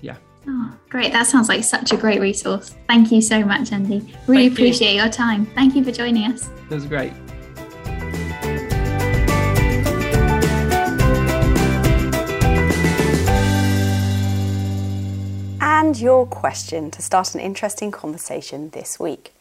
yeah. 0.00 0.16
Oh, 0.48 0.76
great. 0.88 1.12
That 1.12 1.26
sounds 1.26 1.48
like 1.48 1.64
such 1.64 1.92
a 1.92 1.96
great 1.96 2.20
resource. 2.20 2.76
Thank 2.88 3.10
you 3.10 3.20
so 3.20 3.44
much, 3.44 3.72
Andy. 3.72 4.14
Really 4.26 4.48
Thank 4.48 4.52
appreciate 4.52 4.94
you. 4.94 5.02
your 5.02 5.10
time. 5.10 5.46
Thank 5.46 5.74
you 5.74 5.84
for 5.84 5.92
joining 5.92 6.30
us. 6.30 6.48
That 6.68 6.76
was 6.76 6.86
great. 6.86 7.12
And 15.78 16.00
your 16.00 16.24
question 16.24 16.90
to 16.90 17.02
start 17.02 17.34
an 17.34 17.40
interesting 17.40 17.90
conversation 17.90 18.70
this 18.70 18.98
week. 18.98 19.34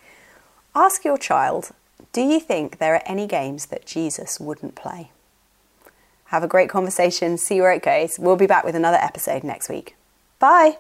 Ask 0.76 1.06
your 1.06 1.18
child 1.18 1.72
Do 2.12 2.20
you 2.20 2.42
think 2.42 2.78
there 2.78 2.94
are 2.94 3.02
any 3.06 3.26
games 3.26 3.68
that 3.68 3.86
Jesus 3.86 4.38
wouldn't 4.38 4.76
play? 4.76 5.12
Have 6.26 6.44
a 6.44 6.48
great 6.48 6.70
conversation, 6.70 7.38
see 7.38 7.62
where 7.62 7.72
it 7.72 7.82
goes. 7.82 8.20
We'll 8.20 8.36
be 8.36 8.48
back 8.48 8.66
with 8.66 8.76
another 8.76 8.98
episode 8.98 9.46
next 9.46 9.70
week. 9.70 9.96
Bye! 10.38 10.78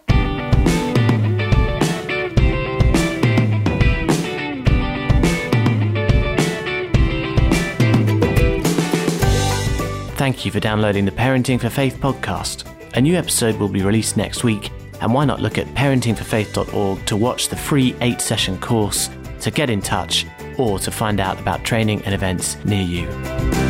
Thank 10.17 10.43
you 10.43 10.51
for 10.51 10.59
downloading 10.59 11.05
the 11.05 11.11
Parenting 11.11 11.61
for 11.61 11.69
Faith 11.69 11.97
podcast. 12.01 12.65
A 12.95 12.99
new 12.99 13.15
episode 13.15 13.55
will 13.55 13.69
be 13.69 13.83
released 13.83 14.17
next 14.17 14.43
week 14.43 14.69
and 15.01 15.13
why 15.13 15.25
not 15.25 15.41
look 15.41 15.57
at 15.57 15.67
parentingforfaith.org 15.67 17.05
to 17.05 17.17
watch 17.17 17.49
the 17.49 17.55
free 17.55 17.95
eight 18.01 18.21
session 18.21 18.57
course, 18.59 19.09
to 19.41 19.51
get 19.51 19.69
in 19.69 19.81
touch, 19.81 20.25
or 20.57 20.79
to 20.79 20.91
find 20.91 21.19
out 21.19 21.39
about 21.39 21.63
training 21.63 22.01
and 22.03 22.13
events 22.13 22.57
near 22.65 22.83
you. 22.83 23.64